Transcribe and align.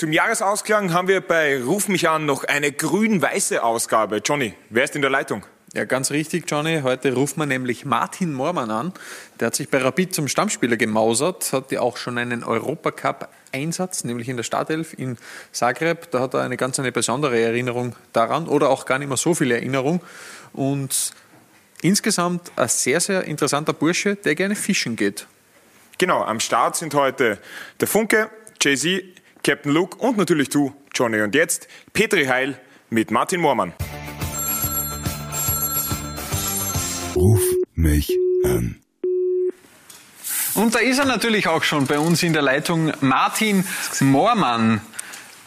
Zum 0.00 0.14
Jahresausklang 0.14 0.94
haben 0.94 1.08
wir 1.08 1.20
bei 1.20 1.62
Ruf 1.62 1.88
mich 1.88 2.08
an 2.08 2.24
noch 2.24 2.44
eine 2.44 2.72
grün-weiße 2.72 3.62
Ausgabe. 3.62 4.22
Johnny, 4.24 4.54
wer 4.70 4.84
ist 4.84 4.96
in 4.96 5.02
der 5.02 5.10
Leitung? 5.10 5.44
Ja, 5.74 5.84
ganz 5.84 6.10
richtig, 6.10 6.50
Johnny. 6.50 6.80
Heute 6.82 7.12
ruft 7.12 7.36
man 7.36 7.50
nämlich 7.50 7.84
Martin 7.84 8.32
Moormann 8.32 8.70
an. 8.70 8.94
Der 9.38 9.48
hat 9.48 9.54
sich 9.54 9.68
bei 9.68 9.76
Rapid 9.76 10.14
zum 10.14 10.26
Stammspieler 10.26 10.78
gemausert, 10.78 11.52
hat 11.52 11.70
ja 11.70 11.82
auch 11.82 11.98
schon 11.98 12.16
einen 12.16 12.44
Europacup-Einsatz, 12.44 14.04
nämlich 14.04 14.30
in 14.30 14.38
der 14.38 14.42
Startelf 14.42 14.94
in 14.98 15.18
Zagreb. 15.52 16.10
Da 16.12 16.20
hat 16.20 16.32
er 16.32 16.40
eine 16.40 16.56
ganz 16.56 16.80
eine 16.80 16.92
besondere 16.92 17.38
Erinnerung 17.38 17.94
daran 18.14 18.48
oder 18.48 18.70
auch 18.70 18.86
gar 18.86 18.98
nicht 18.98 19.08
mehr 19.08 19.18
so 19.18 19.34
viel 19.34 19.50
Erinnerung. 19.50 20.00
Und 20.54 21.12
insgesamt 21.82 22.52
ein 22.56 22.68
sehr, 22.68 23.00
sehr 23.00 23.24
interessanter 23.24 23.74
Bursche, 23.74 24.16
der 24.16 24.34
gerne 24.34 24.56
fischen 24.56 24.96
geht. 24.96 25.26
Genau, 25.98 26.22
am 26.22 26.40
Start 26.40 26.76
sind 26.76 26.94
heute 26.94 27.36
der 27.78 27.86
Funke, 27.86 28.30
Jay-Z, 28.62 29.19
Captain 29.42 29.72
Luke 29.72 29.96
und 29.98 30.18
natürlich 30.18 30.50
du, 30.50 30.74
Johnny. 30.94 31.20
Und 31.22 31.34
jetzt 31.34 31.66
Petri 31.92 32.26
Heil 32.26 32.60
mit 32.90 33.10
Martin 33.10 33.40
Moormann. 33.40 33.72
Ruf 37.16 37.40
mich 37.74 38.10
an. 38.44 38.76
Und 40.54 40.74
da 40.74 40.80
ist 40.80 40.98
er 40.98 41.06
natürlich 41.06 41.48
auch 41.48 41.62
schon 41.62 41.86
bei 41.86 41.98
uns 41.98 42.22
in 42.22 42.32
der 42.32 42.42
Leitung, 42.42 42.92
Martin 43.00 43.64
Moormann. 44.00 44.82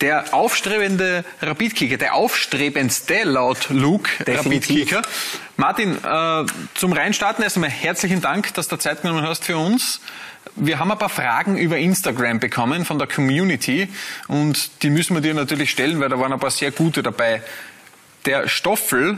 Der 0.01 0.33
aufstrebende 0.33 1.23
Rapidkicker, 1.41 1.95
der 1.95 2.15
aufstrebendste 2.15 3.23
laut 3.23 3.69
Luke 3.69 4.09
Rapidkicker. 4.25 5.01
Martin, 5.55 5.97
äh, 6.03 6.45
zum 6.73 6.91
Reinstarten 6.91 7.41
erst 7.43 7.55
einmal 7.55 7.69
herzlichen 7.69 8.19
Dank, 8.19 8.53
dass 8.55 8.67
du 8.67 8.75
Zeit 8.75 9.03
genommen 9.03 9.25
hast 9.25 9.45
für 9.45 9.55
uns. 9.55 10.01
Wir 10.55 10.77
haben 10.77 10.91
ein 10.91 10.99
paar 10.99 11.09
Fragen 11.09 11.57
über 11.57 11.77
Instagram 11.77 12.39
bekommen 12.39 12.85
von 12.85 12.99
der 12.99 13.07
Community 13.07 13.87
und 14.27 14.83
die 14.83 14.91
müssen 14.91 15.15
wir 15.15 15.21
dir 15.21 15.33
natürlich 15.33 15.71
stellen, 15.71 15.99
weil 15.99 16.09
da 16.09 16.19
waren 16.19 16.31
ein 16.31 16.39
paar 16.39 16.51
sehr 16.51 16.71
gute 16.71 17.01
dabei. 17.01 17.41
Der 18.25 18.47
Stoffel 18.47 19.17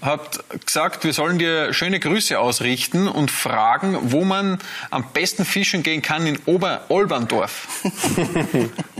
hat 0.00 0.42
gesagt, 0.66 1.04
wir 1.04 1.12
sollen 1.12 1.38
dir 1.38 1.72
schöne 1.72 2.00
Grüße 2.00 2.38
ausrichten 2.38 3.06
und 3.06 3.30
fragen, 3.30 3.96
wo 4.10 4.24
man 4.24 4.58
am 4.90 5.04
besten 5.12 5.44
fischen 5.44 5.84
gehen 5.84 6.02
kann 6.02 6.26
in 6.26 6.38
Ober-Olberndorf. 6.46 7.68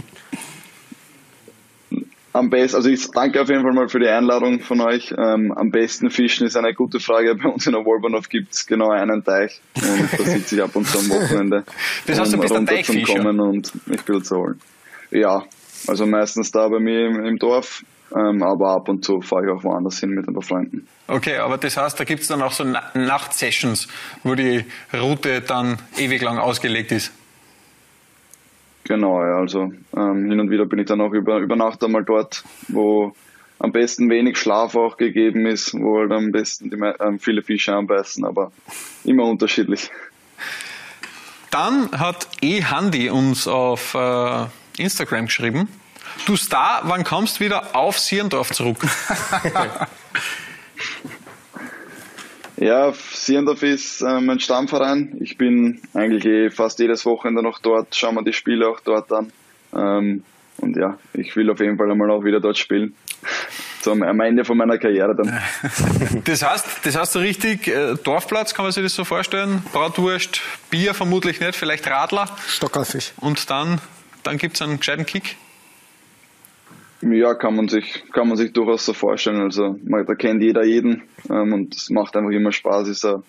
am 2.33 2.49
besten, 2.51 2.77
also 2.77 2.89
ich 2.89 3.11
danke 3.11 3.41
auf 3.41 3.49
jeden 3.49 3.63
Fall 3.63 3.73
mal 3.73 3.89
für 3.89 3.99
die 3.99 4.09
Einladung 4.09 4.61
von 4.61 4.81
euch. 4.81 5.13
Ähm, 5.13 5.53
am 5.55 5.71
besten 5.71 6.11
fischen 6.11 6.47
ist 6.47 6.57
eine 6.57 6.73
gute 6.75 6.99
Frage. 6.99 7.35
Bei 7.35 7.49
uns 7.49 7.67
in 7.67 7.73
der 7.73 7.85
Wolbernhof 7.85 8.29
gibt 8.29 8.53
es 8.55 8.67
genau 8.67 8.91
einen 8.91 9.23
Teich 9.23 9.61
und 9.75 10.13
da 10.19 10.25
sitze 10.25 10.57
ich 10.57 10.63
ab 10.63 10.75
und 10.75 10.87
zu 10.87 10.99
am 10.99 11.11
Wochenende. 11.11 11.65
Das 12.07 12.19
heißt, 12.19 12.33
du 12.33 12.39
bist 12.39 12.55
ein 12.55 12.67
Teichfischer? 12.67 13.15
kommen 13.15 13.41
und 13.41 13.87
mich 13.87 14.05
gut 14.07 14.25
zu 14.25 14.37
holen. 14.37 14.61
Ja, 15.11 15.45
also 15.87 16.07
meistens 16.07 16.51
da 16.51 16.69
bei 16.69 16.79
mir 16.79 17.07
im, 17.07 17.25
im 17.25 17.37
Dorf, 17.39 17.85
ähm, 18.15 18.43
aber 18.43 18.77
ab 18.77 18.89
und 18.89 19.05
zu 19.05 19.21
fahre 19.21 19.45
ich 19.45 19.51
auch 19.51 19.65
woanders 19.65 20.01
hin 20.01 20.11
mit 20.11 20.27
ein 20.27 20.35
paar 20.35 20.43
Freunden. 20.43 20.87
Okay, 21.09 21.37
aber 21.37 21.59
das 21.59 21.77
heißt, 21.77 22.01
da 22.01 22.05
gibt 22.05 22.23
es 22.23 22.29
dann 22.29 22.41
auch 22.41 22.53
so 22.53 22.65
Na 22.65 22.83
Nachtsessions, 22.95 23.89
wo 24.23 24.35
die 24.35 24.65
Route 24.95 25.43
dann 25.43 25.79
ewig 25.99 26.23
lang 26.23 26.39
ausgelegt 26.39 26.93
ist. 26.93 27.13
Genau, 28.85 29.23
ja, 29.23 29.37
also 29.39 29.73
ähm, 29.97 30.29
hin 30.29 30.41
und 30.41 30.51
wieder 30.51 30.67
bin 30.67 30.79
ich 30.79 30.87
dann 30.87 31.01
auch 31.01 31.13
über, 31.13 31.39
über 31.39 31.57
Nacht 31.57 31.85
einmal 31.85 32.05
dort, 32.05 32.45
wo 32.69 33.15
am 33.59 33.71
besten 33.71 34.11
wenig 34.11 34.39
Schlaf 34.39 34.75
auch 34.75 34.97
gegeben 34.97 35.47
ist, 35.47 35.73
wo 35.75 36.01
halt 36.01 36.11
am 36.11 36.33
besten 36.33 36.71
die, 36.71 36.77
ähm, 36.77 37.21
viele 37.21 37.43
Fische 37.43 37.75
anbeißen, 37.75 38.25
aber 38.25 38.51
immer 39.05 39.25
unterschiedlich. 39.25 39.91
Dann 41.51 41.93
hat 41.93 42.29
E-Handy 42.41 43.11
uns 43.11 43.47
auf 43.47 43.95
äh, 43.95 44.47
Instagram 44.79 45.27
geschrieben, 45.27 45.69
du 46.27 46.35
Star, 46.37 46.81
wann 46.85 47.05
kommst 47.05 47.39
du 47.39 47.45
wieder 47.45 47.77
auf 47.77 48.01
Sierendorf 48.01 48.51
zurück? 48.51 48.79
Ja, 52.63 52.93
Sierendorf 52.93 53.65
ist 53.65 54.03
äh, 54.03 54.21
mein 54.21 54.39
Stammverein. 54.39 55.17
Ich 55.21 55.37
bin 55.37 55.83
eigentlich 55.95 56.25
eh 56.25 56.49
fast 56.49 56.79
jedes 56.79 57.05
Wochenende 57.05 57.43
noch 57.43 57.59
dort, 57.59 57.97
schauen 57.97 58.15
wir 58.15 58.23
die 58.23 58.33
Spiele 58.33 58.69
auch 58.69 58.79
dort 58.79 59.11
an. 59.13 59.33
Ähm, 59.75 60.23
und 60.59 60.77
ja, 60.77 60.97
ich 61.13 61.35
will 61.35 61.51
auf 61.51 61.59
jeden 61.59 61.77
Fall 61.77 61.91
einmal 61.91 62.13
auch 62.13 62.23
wieder 62.23 62.39
dort 62.39 62.57
spielen. 62.57 62.95
Zum, 63.81 64.05
am 64.05 64.21
Ende 64.21 64.45
von 64.45 64.57
meiner 64.57 64.79
Karriere 64.79 65.13
dann. 65.17 65.43
Das 66.25 66.49
heißt, 66.49 66.87
das 66.87 66.97
heißt 66.97 67.13
so 67.13 67.19
richtig, 67.19 67.67
äh, 67.67 67.97
Dorfplatz, 68.05 68.55
kann 68.55 68.65
man 68.65 68.71
sich 68.71 68.85
das 68.85 68.95
so 68.95 69.03
vorstellen? 69.03 69.65
Bratwurst, 69.73 70.41
Bier 70.71 70.95
vermutlich 70.95 71.41
nicht, 71.41 71.57
vielleicht 71.57 71.91
Radler. 71.91 72.29
Stockerfisch. 72.47 73.13
Und 73.17 73.51
dann, 73.51 73.81
dann 74.23 74.39
gibt 74.39 74.55
es 74.55 74.63
einen 74.63 74.79
gescheiten 74.79 75.05
Kick? 75.05 75.37
Ja, 77.03 77.35
kann 77.35 77.57
man 77.57 77.69
sich, 77.69 78.05
kann 78.13 78.29
man 78.29 78.37
sich 78.37 78.53
durchaus 78.53 78.85
so 78.85 78.93
vorstellen. 78.93 79.41
Also, 79.41 79.77
man, 79.85 80.07
da 80.07 80.15
kennt 80.15 80.43
jeder 80.43 80.65
jeden 80.65 81.03
ähm, 81.29 81.53
und 81.53 81.75
es 81.75 81.91
macht 81.91 82.17
einfach 82.17 82.31
immer 82.31 82.53
Spaß. 82.53 82.89
Ist 82.89 83.05
eine, 83.05 83.23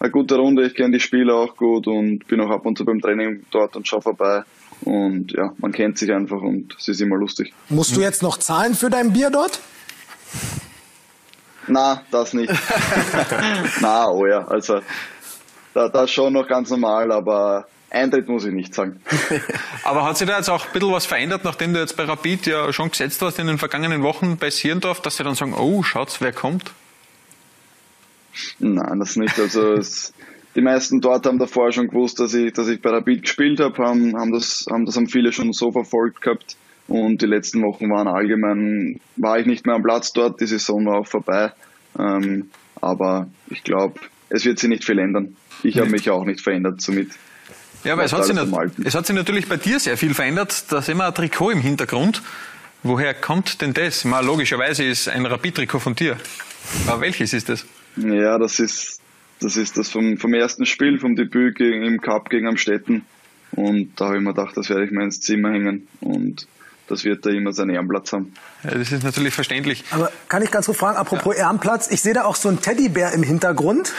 eine 0.00 0.10
gute 0.10 0.36
Runde. 0.36 0.66
Ich 0.66 0.74
kenne 0.74 0.92
die 0.92 1.00
Spieler 1.00 1.36
auch 1.36 1.56
gut 1.56 1.86
und 1.86 2.26
bin 2.26 2.40
auch 2.40 2.50
ab 2.50 2.66
und 2.66 2.76
zu 2.76 2.84
beim 2.84 3.00
Training 3.00 3.44
dort 3.50 3.76
und 3.76 3.86
schaue 3.86 4.02
vorbei. 4.02 4.42
Und 4.82 5.32
ja, 5.32 5.52
man 5.58 5.72
kennt 5.72 5.98
sich 5.98 6.10
einfach 6.12 6.40
und 6.40 6.74
es 6.78 6.88
ist 6.88 7.00
immer 7.00 7.16
lustig. 7.16 7.52
Musst 7.68 7.96
du 7.96 8.00
jetzt 8.00 8.22
noch 8.22 8.38
zahlen 8.38 8.74
für 8.74 8.90
dein 8.90 9.12
Bier 9.12 9.30
dort? 9.30 9.60
Na, 11.68 12.02
das 12.10 12.32
nicht. 12.32 12.52
Na, 13.80 14.10
oh 14.10 14.26
ja, 14.26 14.44
also 14.48 14.80
da, 15.74 15.88
das 15.88 16.10
schon 16.10 16.32
noch 16.32 16.48
ganz 16.48 16.70
normal, 16.70 17.12
aber 17.12 17.66
Eintritt 17.90 18.28
muss 18.28 18.44
ich 18.44 18.52
nicht 18.52 18.72
sagen. 18.72 19.00
Aber 19.84 20.04
hat 20.04 20.16
sich 20.16 20.26
da 20.26 20.36
jetzt 20.36 20.48
auch 20.48 20.66
ein 20.66 20.72
bisschen 20.72 20.92
was 20.92 21.06
verändert, 21.06 21.44
nachdem 21.44 21.74
du 21.74 21.80
jetzt 21.80 21.96
bei 21.96 22.04
Rapid 22.04 22.46
ja 22.46 22.72
schon 22.72 22.90
gesetzt 22.90 23.20
hast 23.20 23.38
in 23.38 23.48
den 23.48 23.58
vergangenen 23.58 24.02
Wochen 24.02 24.36
bei 24.36 24.50
Sierendorf, 24.50 25.02
dass 25.02 25.16
sie 25.16 25.24
dann 25.24 25.34
sagen, 25.34 25.54
oh, 25.54 25.82
schaut's, 25.82 26.20
wer 26.20 26.32
kommt? 26.32 26.70
Nein, 28.60 28.98
das 29.00 29.16
nicht. 29.16 29.38
Also 29.38 29.72
es, 29.74 30.14
die 30.54 30.60
meisten 30.60 31.00
dort 31.00 31.26
haben 31.26 31.38
davor 31.38 31.72
schon 31.72 31.88
gewusst, 31.88 32.20
dass 32.20 32.32
ich, 32.34 32.52
dass 32.52 32.68
ich 32.68 32.80
bei 32.80 32.90
Rapid 32.90 33.22
gespielt 33.22 33.60
habe, 33.60 33.82
haben, 33.82 34.16
haben 34.16 34.32
das, 34.32 34.66
haben 34.70 34.86
das 34.86 34.96
haben 34.96 35.08
viele 35.08 35.32
schon 35.32 35.52
so 35.52 35.72
verfolgt 35.72 36.22
gehabt. 36.22 36.56
Und 36.86 37.22
die 37.22 37.26
letzten 37.26 37.62
Wochen 37.62 37.88
waren 37.90 38.08
allgemein, 38.08 39.00
war 39.16 39.38
ich 39.38 39.46
nicht 39.46 39.64
mehr 39.66 39.76
am 39.76 39.82
Platz 39.82 40.12
dort, 40.12 40.40
die 40.40 40.46
Saison 40.46 40.86
war 40.86 40.98
auch 41.00 41.06
vorbei. 41.06 41.52
Ähm, 41.98 42.50
aber 42.80 43.28
ich 43.48 43.62
glaube, 43.62 44.00
es 44.28 44.44
wird 44.44 44.58
sich 44.58 44.68
nicht 44.68 44.84
viel 44.84 44.98
ändern. 44.98 45.36
Ich 45.62 45.78
habe 45.78 45.90
mich 45.90 46.08
auch 46.10 46.24
nicht 46.24 46.40
verändert 46.40 46.80
somit. 46.80 47.10
Ja, 47.84 47.94
aber 47.94 48.04
es 48.04 48.12
hat, 48.12 48.24
sich, 48.24 48.36
es 48.84 48.94
hat 48.94 49.06
sich 49.06 49.16
natürlich 49.16 49.48
bei 49.48 49.56
dir 49.56 49.80
sehr 49.80 49.96
viel 49.96 50.14
verändert. 50.14 50.64
Da 50.68 50.82
sehen 50.82 50.98
wir 50.98 51.06
ein 51.06 51.14
Trikot 51.14 51.50
im 51.50 51.60
Hintergrund. 51.60 52.22
Woher 52.82 53.14
kommt 53.14 53.60
denn 53.60 53.74
das? 53.74 54.04
Mal 54.04 54.24
logischerweise 54.24 54.84
ist 54.84 55.08
ein 55.08 55.26
Rapid-Trikot 55.26 55.80
von 55.80 55.94
dir. 55.94 56.16
Aber 56.86 57.00
welches 57.00 57.32
ist 57.32 57.48
das? 57.48 57.64
Ja, 57.96 58.38
das 58.38 58.58
ist 58.60 59.00
das, 59.40 59.56
ist 59.56 59.76
das 59.76 59.88
vom, 59.88 60.18
vom 60.18 60.34
ersten 60.34 60.66
Spiel, 60.66 60.98
vom 60.98 61.16
Debüt 61.16 61.56
gegen, 61.56 61.82
im 61.82 62.00
Cup 62.00 62.28
gegen 62.30 62.46
Amstetten. 62.46 63.04
Und 63.52 63.98
da 64.00 64.06
habe 64.06 64.18
ich 64.18 64.22
mir 64.22 64.34
gedacht, 64.34 64.56
das 64.56 64.68
werde 64.68 64.84
ich 64.84 64.90
mir 64.90 65.02
ins 65.02 65.20
Zimmer 65.20 65.50
hängen. 65.50 65.88
Und 66.00 66.46
das 66.88 67.04
wird 67.04 67.24
da 67.24 67.30
immer 67.30 67.52
seinen 67.52 67.70
Ehrenplatz 67.70 68.12
haben. 68.12 68.32
Ja, 68.62 68.70
das 68.72 68.92
ist 68.92 69.02
natürlich 69.02 69.34
verständlich. 69.34 69.84
Aber 69.90 70.12
kann 70.28 70.42
ich 70.42 70.50
ganz 70.50 70.66
kurz 70.66 70.78
fragen, 70.78 70.98
apropos 70.98 71.34
ja. 71.36 71.44
Ehrenplatz, 71.44 71.90
ich 71.90 72.00
sehe 72.00 72.14
da 72.14 72.24
auch 72.24 72.36
so 72.36 72.48
einen 72.48 72.60
Teddybär 72.60 73.12
im 73.12 73.22
Hintergrund. 73.22 73.92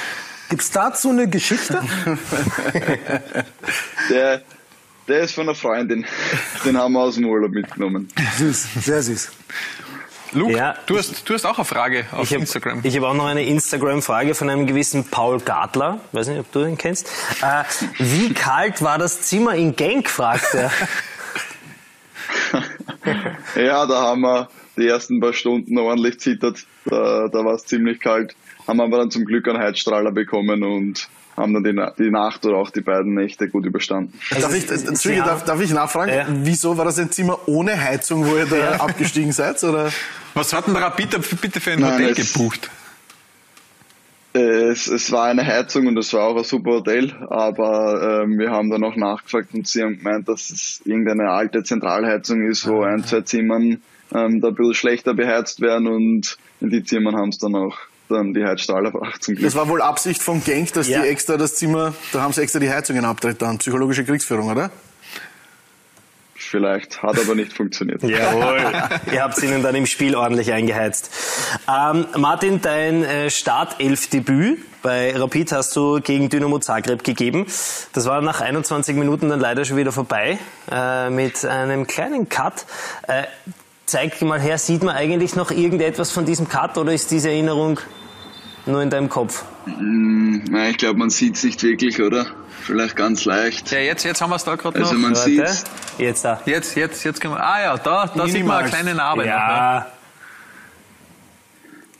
Gibt 0.51 0.63
es 0.63 0.71
dazu 0.71 1.11
eine 1.11 1.29
Geschichte? 1.29 1.81
der, 4.09 4.41
der 5.07 5.19
ist 5.21 5.33
von 5.33 5.47
einer 5.47 5.55
Freundin. 5.55 6.05
Den 6.65 6.77
haben 6.77 6.91
wir 6.91 6.99
aus 6.99 7.15
dem 7.15 7.23
Urlaub 7.25 7.51
mitgenommen. 7.51 8.09
Süß, 8.37 8.67
sehr 8.83 9.01
süß. 9.01 9.31
Luke, 10.33 10.51
ja, 10.51 10.75
du, 10.87 10.97
hast, 10.97 11.29
du 11.29 11.33
hast 11.33 11.45
auch 11.45 11.57
eine 11.57 11.63
Frage 11.63 12.05
auf 12.11 12.23
ich 12.23 12.33
hab, 12.33 12.41
Instagram. 12.41 12.81
Ich 12.83 12.97
habe 12.97 13.07
auch 13.07 13.13
noch 13.13 13.27
eine 13.27 13.45
Instagram-Frage 13.45 14.35
von 14.35 14.49
einem 14.49 14.67
gewissen 14.67 15.05
Paul 15.05 15.39
Gartler. 15.39 16.01
Weiß 16.11 16.27
nicht, 16.27 16.41
ob 16.41 16.51
du 16.51 16.65
den 16.65 16.77
kennst. 16.77 17.07
Äh, 17.41 17.63
wie 17.97 18.33
kalt 18.33 18.81
war 18.81 18.97
das 18.97 19.21
Zimmer 19.21 19.55
in 19.55 19.77
Genk, 19.77 20.09
fragt 20.09 20.53
er. 20.53 20.69
ja, 23.55 23.85
da 23.85 24.01
haben 24.01 24.19
wir 24.19 24.49
die 24.77 24.87
ersten 24.87 25.19
paar 25.19 25.33
Stunden 25.33 25.77
ordentlich 25.77 26.19
zittert. 26.19 26.65
Da, 26.85 27.27
da 27.27 27.45
war 27.45 27.55
es 27.55 27.65
ziemlich 27.65 27.99
kalt 27.99 28.35
haben 28.67 28.77
wir 28.77 28.97
dann 28.97 29.11
zum 29.11 29.25
Glück 29.25 29.47
einen 29.47 29.59
Heizstrahler 29.59 30.11
bekommen 30.11 30.63
und 30.63 31.07
haben 31.37 31.53
dann 31.53 31.63
die, 31.63 32.03
die 32.03 32.11
Nacht 32.11 32.45
oder 32.45 32.57
auch 32.57 32.69
die 32.69 32.81
beiden 32.81 33.13
Nächte 33.13 33.47
gut 33.47 33.65
überstanden. 33.65 34.13
Also 34.31 34.47
darf, 34.47 34.55
ich, 34.55 34.69
Entschuldige, 34.69 35.23
darf, 35.23 35.45
darf 35.45 35.61
ich 35.61 35.71
nachfragen, 35.71 36.13
ja. 36.13 36.25
wieso 36.27 36.77
war 36.77 36.85
das 36.85 36.99
ein 36.99 37.09
Zimmer 37.11 37.39
ohne 37.47 37.81
Heizung, 37.81 38.25
wo 38.25 38.35
ihr 38.35 38.45
da 38.45 38.57
ja. 38.57 38.71
abgestiegen 38.79 39.31
seid? 39.31 39.63
Oder? 39.63 39.91
Was 40.33 40.53
hat 40.53 40.67
denn 40.67 40.75
Rapid 40.75 41.41
bitte 41.41 41.59
für 41.59 41.71
ein 41.71 41.79
Nein, 41.79 41.93
Hotel 41.93 42.15
es, 42.17 42.33
gebucht? 42.33 42.69
Es, 44.33 44.87
es 44.87 45.11
war 45.11 45.25
eine 45.25 45.45
Heizung 45.45 45.87
und 45.87 45.97
es 45.97 46.13
war 46.13 46.23
auch 46.23 46.37
ein 46.37 46.43
super 46.43 46.71
Hotel, 46.71 47.13
aber 47.29 48.23
ähm, 48.23 48.37
wir 48.37 48.51
haben 48.51 48.69
dann 48.69 48.83
auch 48.83 48.95
nachgefragt 48.95 49.53
und 49.53 49.67
sie 49.67 49.83
haben 49.83 49.97
gemeint, 49.97 50.29
dass 50.29 50.49
es 50.49 50.81
irgendeine 50.85 51.29
alte 51.29 51.63
Zentralheizung 51.63 52.47
ist, 52.47 52.67
wo 52.67 52.83
ah. 52.83 52.87
ein, 52.87 53.03
zwei 53.03 53.21
Zimmern 53.21 53.81
ähm, 54.13 54.41
da 54.41 54.49
ein 54.49 54.55
bisschen 54.55 54.73
schlechter 54.73 55.13
beheizt 55.13 55.61
werden 55.61 55.87
und 55.87 56.37
in 56.59 56.69
die 56.69 56.83
Zimmern 56.83 57.15
haben 57.15 57.29
es 57.29 57.37
dann 57.37 57.55
auch 57.55 57.77
dann 58.09 58.33
die 58.33 58.43
Heizstrahler 58.43 58.91
bracht 58.91 59.23
zum 59.23 59.35
Glück. 59.35 59.45
Das 59.45 59.55
war 59.55 59.69
wohl 59.69 59.81
Absicht 59.81 60.21
von 60.21 60.43
Genk, 60.43 60.73
dass 60.73 60.87
ja. 60.87 61.01
die 61.01 61.07
extra 61.07 61.37
das 61.37 61.55
Zimmer, 61.55 61.93
da 62.11 62.21
haben 62.21 62.33
sie 62.33 62.41
extra 62.41 62.59
die 62.59 62.69
Heizungen 62.69 63.05
abdreht 63.05 63.41
dann. 63.41 63.57
Psychologische 63.57 64.03
Kriegsführung, 64.03 64.49
oder? 64.49 64.69
Vielleicht, 66.35 67.01
hat 67.01 67.17
aber 67.17 67.35
nicht 67.35 67.53
funktioniert. 67.53 68.03
Jawohl, 68.03 68.59
ihr 69.13 69.23
habt 69.23 69.41
ihnen 69.41 69.63
dann 69.63 69.75
im 69.75 69.85
Spiel 69.85 70.15
ordentlich 70.15 70.51
eingeheizt. 70.51 71.09
Ähm, 71.69 72.05
Martin, 72.17 72.59
dein 72.61 73.05
äh, 73.05 73.29
Startelfdebüt 73.29 74.59
bei 74.81 75.15
Rapid 75.15 75.51
hast 75.51 75.75
du 75.75 76.01
gegen 76.01 76.29
Dynamo 76.29 76.59
Zagreb 76.59 77.03
gegeben. 77.03 77.45
Das 77.93 78.05
war 78.05 78.21
nach 78.21 78.41
21 78.41 78.95
Minuten 78.95 79.29
dann 79.29 79.39
leider 79.39 79.63
schon 79.63 79.77
wieder 79.77 79.91
vorbei 79.91 80.39
äh, 80.69 81.09
mit 81.09 81.45
einem 81.45 81.87
kleinen 81.87 82.27
Cut. 82.27 82.65
Äh, 83.07 83.23
zeig 83.91 84.21
mal 84.21 84.39
her, 84.39 84.57
sieht 84.57 84.83
man 84.83 84.95
eigentlich 84.95 85.35
noch 85.35 85.51
irgendetwas 85.51 86.11
von 86.11 86.25
diesem 86.25 86.47
Cut 86.47 86.77
oder 86.77 86.93
ist 86.93 87.11
diese 87.11 87.29
Erinnerung 87.29 87.79
nur 88.65 88.81
in 88.81 88.89
deinem 88.89 89.09
Kopf? 89.09 89.43
Mm, 89.65 90.37
nein, 90.49 90.71
ich 90.71 90.77
glaube, 90.77 90.97
man 90.99 91.09
sieht 91.09 91.35
es 91.35 91.43
nicht 91.43 91.61
wirklich, 91.63 92.01
oder? 92.01 92.25
Vielleicht 92.63 92.95
ganz 92.95 93.25
leicht. 93.25 93.71
Ja, 93.71 93.79
jetzt, 93.79 94.03
jetzt 94.05 94.21
haben 94.21 94.29
wir 94.29 94.35
es 94.35 94.43
da 94.43 94.55
gerade 94.55 94.79
Also 94.79 94.93
noch. 94.93 94.99
man 95.01 95.15
sieht 95.15 95.43
Jetzt 95.97 96.23
da. 96.25 96.39
Jetzt, 96.45 96.75
jetzt, 96.75 97.03
jetzt 97.03 97.19
können 97.19 97.33
wir. 97.33 97.43
Ah 97.43 97.61
ja, 97.61 97.77
da, 97.77 98.05
da 98.07 98.27
sieht 98.27 98.45
man 98.45 98.57
eine 98.59 98.69
kleine 98.69 98.95
Narbe. 98.95 99.21
noch, 99.21 99.27
ne? 99.27 99.31
Ja. 99.31 99.87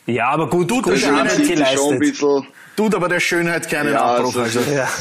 Ja, 0.07 0.29
aber 0.29 0.49
gut, 0.49 0.69
gut, 0.69 0.85
der 0.88 0.97
Schönheit 0.97 1.19
Arbeit 1.31 1.35
schon 1.35 1.47
geleistet. 1.47 1.99
bisschen. 1.99 2.47
Tut 2.75 2.95
aber 2.95 3.09
der 3.09 3.19
Schönheit 3.19 3.69
keinen 3.69 3.93
Ja, 3.93 4.03
Abbruch. 4.15 4.35
also- 4.38 4.59
Also. 4.59 4.71
Ja. 4.71 4.88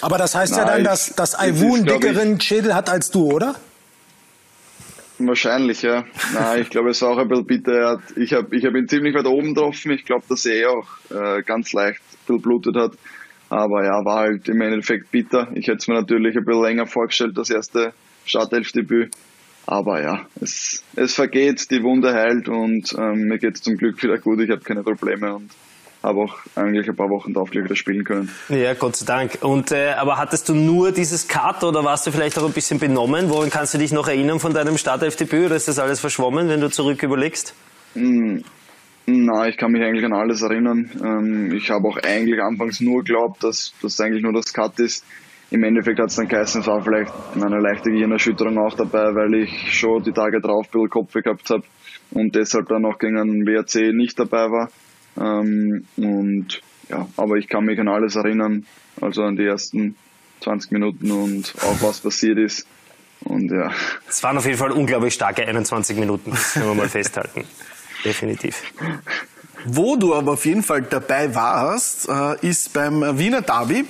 Aber 0.00 0.18
das 0.18 0.34
heißt 0.34 0.56
ja 0.56 0.64
Nein, 0.64 0.74
dann, 0.78 0.84
dass, 0.84 1.14
dass 1.14 1.34
einen 1.36 1.84
dickeren 1.84 2.40
Schädel 2.40 2.74
hat 2.74 2.90
als 2.90 3.10
du, 3.12 3.30
oder? 3.32 3.54
Wahrscheinlich, 5.26 5.82
ja. 5.82 6.04
Nein, 6.34 6.62
ich 6.62 6.70
glaube, 6.70 6.90
es 6.90 7.02
war 7.02 7.10
auch 7.10 7.18
ein 7.18 7.28
bisschen 7.28 7.46
bitter. 7.46 7.72
Er 7.72 8.02
Ich 8.16 8.32
habe 8.32 8.56
ich 8.56 8.64
hab 8.64 8.74
ihn 8.74 8.88
ziemlich 8.88 9.14
weit 9.14 9.26
oben 9.26 9.54
getroffen. 9.54 9.92
Ich 9.92 10.04
glaube, 10.04 10.24
dass 10.28 10.46
er 10.46 10.54
eh 10.54 10.66
auch 10.66 10.88
äh, 11.10 11.42
ganz 11.42 11.72
leicht 11.72 12.00
ein 12.28 12.40
blutet 12.40 12.76
hat. 12.76 12.92
Aber 13.48 13.84
ja, 13.84 14.04
war 14.04 14.20
halt 14.20 14.48
im 14.48 14.60
Endeffekt 14.60 15.10
bitter. 15.10 15.48
Ich 15.54 15.66
hätte 15.66 15.78
es 15.78 15.88
mir 15.88 15.94
natürlich 15.94 16.36
ein 16.36 16.44
bisschen 16.44 16.62
länger 16.62 16.86
vorgestellt, 16.86 17.36
das 17.36 17.50
erste 17.50 17.92
Startelfdebüt. 18.24 19.14
Aber 19.66 20.02
ja, 20.02 20.26
es, 20.40 20.82
es 20.96 21.14
vergeht, 21.14 21.70
die 21.70 21.82
Wunde 21.82 22.12
heilt 22.14 22.48
und 22.48 22.94
ähm, 22.98 23.28
mir 23.28 23.38
geht 23.38 23.56
es 23.56 23.62
zum 23.62 23.76
Glück 23.76 24.02
wieder 24.02 24.18
gut. 24.18 24.40
Ich 24.40 24.50
habe 24.50 24.62
keine 24.62 24.82
Probleme 24.82 25.34
und 25.34 25.50
habe 26.02 26.20
auch 26.20 26.36
eigentlich 26.56 26.88
ein 26.88 26.96
paar 26.96 27.10
Wochen 27.10 27.32
darauf 27.32 27.50
gleich 27.50 27.64
wieder 27.64 27.76
spielen 27.76 28.04
können. 28.04 28.30
Ja, 28.48 28.74
Gott 28.74 28.96
sei 28.96 29.06
Dank. 29.06 29.38
Und, 29.42 29.72
äh, 29.72 29.92
aber 29.96 30.18
hattest 30.18 30.48
du 30.48 30.54
nur 30.54 30.92
dieses 30.92 31.28
Cut 31.28 31.62
oder 31.64 31.84
warst 31.84 32.06
du 32.06 32.10
vielleicht 32.10 32.38
auch 32.38 32.46
ein 32.46 32.52
bisschen 32.52 32.78
benommen? 32.78 33.30
Woran 33.30 33.50
kannst 33.50 33.74
du 33.74 33.78
dich 33.78 33.92
noch 33.92 34.08
erinnern 34.08 34.40
von 34.40 34.52
deinem 34.52 34.78
Startelfdebüt 34.78 35.46
oder 35.46 35.56
ist 35.56 35.68
das 35.68 35.78
alles 35.78 36.00
verschwommen, 36.00 36.48
wenn 36.48 36.60
du 36.60 36.70
zurück 36.70 37.02
überlegst? 37.02 37.54
Na, 37.94 39.48
ich 39.48 39.56
kann 39.56 39.72
mich 39.72 39.82
eigentlich 39.82 40.04
an 40.04 40.12
alles 40.12 40.42
erinnern. 40.42 40.90
Ähm, 41.02 41.52
ich 41.52 41.70
habe 41.70 41.88
auch 41.88 41.98
eigentlich 41.98 42.40
anfangs 42.40 42.80
nur 42.80 43.02
geglaubt, 43.02 43.42
dass 43.42 43.74
das 43.82 44.00
eigentlich 44.00 44.22
nur 44.22 44.32
das 44.32 44.52
Cut 44.52 44.78
ist. 44.78 45.04
Im 45.50 45.64
Endeffekt 45.64 45.98
hat 45.98 46.08
es 46.08 46.16
dann 46.16 46.28
geheißen, 46.28 46.62
es 46.62 46.66
war 46.66 46.82
vielleicht 46.82 47.12
eine 47.34 47.60
leichte 47.60 47.90
Gehirnerschütterung 47.90 48.56
auch 48.58 48.74
dabei, 48.74 49.14
weil 49.14 49.34
ich 49.34 49.74
schon 49.74 50.02
die 50.02 50.12
Tage 50.12 50.40
drauf 50.40 50.66
ein 50.66 50.70
bisschen 50.72 50.88
Kopf 50.88 51.12
gehabt 51.12 51.50
habe 51.50 51.62
und 52.12 52.34
deshalb 52.34 52.68
dann 52.68 52.86
auch 52.86 52.98
gegen 52.98 53.18
einen 53.18 53.46
WRC 53.46 53.92
nicht 53.92 54.18
dabei 54.18 54.50
war. 54.50 54.70
Ähm, 55.18 55.86
und 55.96 56.60
ja, 56.88 57.08
aber 57.16 57.36
ich 57.36 57.48
kann 57.48 57.64
mich 57.64 57.78
an 57.78 57.88
alles 57.88 58.16
erinnern, 58.16 58.66
also 59.00 59.22
an 59.22 59.36
die 59.36 59.44
ersten 59.44 59.96
20 60.40 60.72
Minuten 60.72 61.10
und 61.10 61.54
auch 61.62 61.82
was 61.82 62.00
passiert 62.00 62.38
ist. 62.38 62.66
Und 63.24 63.50
ja, 63.52 63.70
Es 64.08 64.22
waren 64.22 64.36
auf 64.36 64.46
jeden 64.46 64.58
Fall 64.58 64.72
unglaublich 64.72 65.14
starke 65.14 65.46
21 65.46 65.96
Minuten, 65.96 66.30
das 66.30 66.54
können 66.54 66.66
wir 66.66 66.74
mal 66.74 66.88
festhalten. 66.88 67.44
Definitiv. 68.04 68.62
Wo 69.64 69.96
du 69.96 70.14
aber 70.14 70.32
auf 70.32 70.44
jeden 70.44 70.64
Fall 70.64 70.82
dabei 70.82 71.34
warst, 71.34 72.08
äh, 72.08 72.46
ist 72.46 72.72
beim 72.72 73.18
Wiener 73.18 73.42
Derby. 73.42 73.84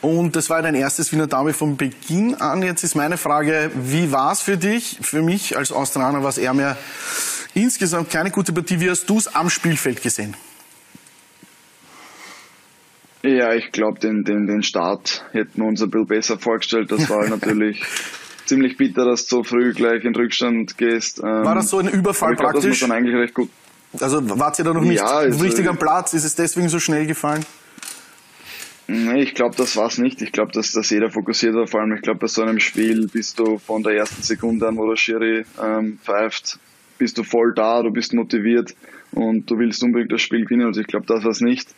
Und 0.00 0.36
das 0.36 0.48
war 0.48 0.62
dein 0.62 0.76
erstes 0.76 1.10
Wiener 1.12 1.26
Derby 1.26 1.52
von 1.52 1.76
Beginn 1.76 2.36
an. 2.36 2.62
Jetzt 2.62 2.84
ist 2.84 2.94
meine 2.94 3.16
Frage, 3.16 3.72
wie 3.74 4.12
war 4.12 4.30
es 4.30 4.40
für 4.40 4.56
dich? 4.56 4.98
Für 5.02 5.22
mich 5.22 5.56
als 5.56 5.72
Australier 5.72 6.22
war 6.22 6.30
es 6.30 6.38
eher 6.38 6.54
mehr 6.54 6.76
insgesamt 7.54 8.10
keine 8.10 8.30
gute 8.30 8.52
Partie. 8.52 8.78
Wie 8.78 8.88
hast 8.88 9.10
du 9.10 9.18
es 9.18 9.34
am 9.34 9.50
Spielfeld 9.50 10.00
gesehen? 10.00 10.36
Ja, 13.22 13.52
ich 13.54 13.72
glaube, 13.72 13.98
den, 13.98 14.22
den, 14.24 14.46
den 14.46 14.62
Start 14.62 15.24
hätten 15.32 15.60
wir 15.60 15.66
uns 15.68 15.82
ein 15.82 15.90
bisschen 15.90 16.06
besser 16.06 16.38
vorgestellt. 16.38 16.90
Das 16.92 17.10
war 17.10 17.28
natürlich 17.28 17.82
ziemlich 18.46 18.76
bitter, 18.76 19.04
dass 19.04 19.26
du 19.26 19.36
so 19.36 19.44
früh 19.44 19.72
gleich 19.72 20.04
in 20.04 20.14
Rückstand 20.14 20.78
gehst. 20.78 21.18
Ähm, 21.18 21.24
War 21.44 21.54
das 21.56 21.70
so 21.70 21.78
ein 21.78 21.88
Überfall 21.88 22.32
ich 22.32 22.38
glaub, 22.38 22.52
das 22.52 22.62
praktisch? 22.62 22.80
muss 22.82 22.88
dann 22.88 22.96
eigentlich 22.96 23.14
recht 23.16 23.34
gut. 23.34 23.50
Also 24.00 24.20
wart 24.38 24.58
ihr 24.58 24.64
da 24.64 24.72
noch 24.74 24.82
nicht 24.82 24.98
Ja, 24.98 25.06
also- 25.06 25.42
richtig 25.42 25.68
am 25.68 25.78
Platz? 25.78 26.14
Ist 26.14 26.24
es 26.24 26.34
deswegen 26.34 26.68
so 26.68 26.78
schnell 26.78 27.06
gefallen? 27.06 27.44
Nee, 28.90 29.20
ich 29.22 29.34
glaube, 29.34 29.54
das 29.56 29.76
war's 29.76 29.98
nicht. 29.98 30.22
Ich 30.22 30.32
glaube, 30.32 30.52
dass, 30.52 30.72
dass 30.72 30.88
jeder 30.88 31.10
fokussiert 31.10 31.54
war. 31.54 31.66
Vor 31.66 31.80
allem, 31.80 31.92
ich 31.94 32.00
glaube, 32.02 32.20
bei 32.20 32.26
so 32.26 32.42
einem 32.42 32.58
Spiel 32.58 33.06
bist 33.12 33.38
du 33.38 33.58
von 33.58 33.82
der 33.82 33.94
ersten 33.94 34.22
Sekunde 34.22 34.66
an, 34.66 34.76
wo 34.78 34.88
der 34.88 34.96
Schiri 34.96 35.44
ähm, 35.62 35.98
pfeift, 36.02 36.58
bist 36.96 37.18
du 37.18 37.22
voll 37.22 37.52
da, 37.54 37.82
du 37.82 37.90
bist 37.90 38.14
motiviert 38.14 38.74
und 39.12 39.50
du 39.50 39.58
willst 39.58 39.82
unbedingt 39.82 40.10
das 40.12 40.22
Spiel 40.22 40.44
gewinnen. 40.44 40.66
Also 40.66 40.80
ich 40.80 40.86
glaube, 40.86 41.04
das 41.06 41.22
war's 41.22 41.42
nicht. 41.42 41.68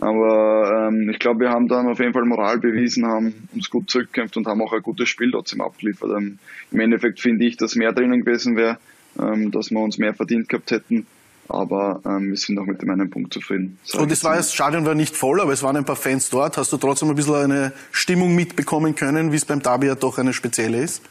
Aber 0.00 0.88
ähm, 0.88 1.10
ich 1.10 1.18
glaube, 1.18 1.40
wir 1.40 1.50
haben 1.50 1.68
dann 1.68 1.86
auf 1.86 1.98
jeden 1.98 2.14
Fall 2.14 2.24
Moral 2.24 2.58
bewiesen, 2.58 3.04
haben 3.04 3.48
uns 3.54 3.68
gut 3.68 3.90
zurückgekämpft 3.90 4.36
und 4.38 4.46
haben 4.46 4.62
auch 4.62 4.72
ein 4.72 4.80
gutes 4.80 5.10
Spiel 5.10 5.30
trotzdem 5.30 5.60
abgeliefert. 5.60 6.10
Ähm, 6.16 6.38
Im 6.70 6.80
Endeffekt 6.80 7.20
finde 7.20 7.44
ich, 7.44 7.58
dass 7.58 7.76
mehr 7.76 7.92
drinnen 7.92 8.24
gewesen 8.24 8.56
wäre, 8.56 8.78
ähm, 9.18 9.50
dass 9.50 9.70
wir 9.70 9.78
uns 9.78 9.98
mehr 9.98 10.14
verdient 10.14 10.48
gehabt 10.48 10.70
hätten. 10.70 11.06
Aber 11.48 12.00
ähm, 12.06 12.30
wir 12.30 12.36
sind 12.36 12.58
auch 12.58 12.64
mit 12.64 12.80
dem 12.80 12.88
einen 12.88 13.10
Punkt 13.10 13.34
zufrieden. 13.34 13.78
Und 13.92 14.10
es 14.10 14.24
war, 14.24 14.36
jetzt 14.36 14.46
das 14.46 14.54
Stadion 14.54 14.86
war 14.86 14.94
nicht 14.94 15.14
voll, 15.14 15.38
aber 15.38 15.52
es 15.52 15.62
waren 15.62 15.76
ein 15.76 15.84
paar 15.84 15.96
Fans 15.96 16.30
dort. 16.30 16.56
Hast 16.56 16.72
du 16.72 16.78
trotzdem 16.78 17.10
ein 17.10 17.16
bisschen 17.16 17.34
eine 17.34 17.72
Stimmung 17.90 18.34
mitbekommen 18.34 18.94
können, 18.94 19.32
wie 19.32 19.36
es 19.36 19.44
beim 19.44 19.60
Derby 19.60 19.88
ja 19.88 19.96
doch 19.96 20.16
eine 20.16 20.32
spezielle 20.32 20.80
ist? 20.80 21.02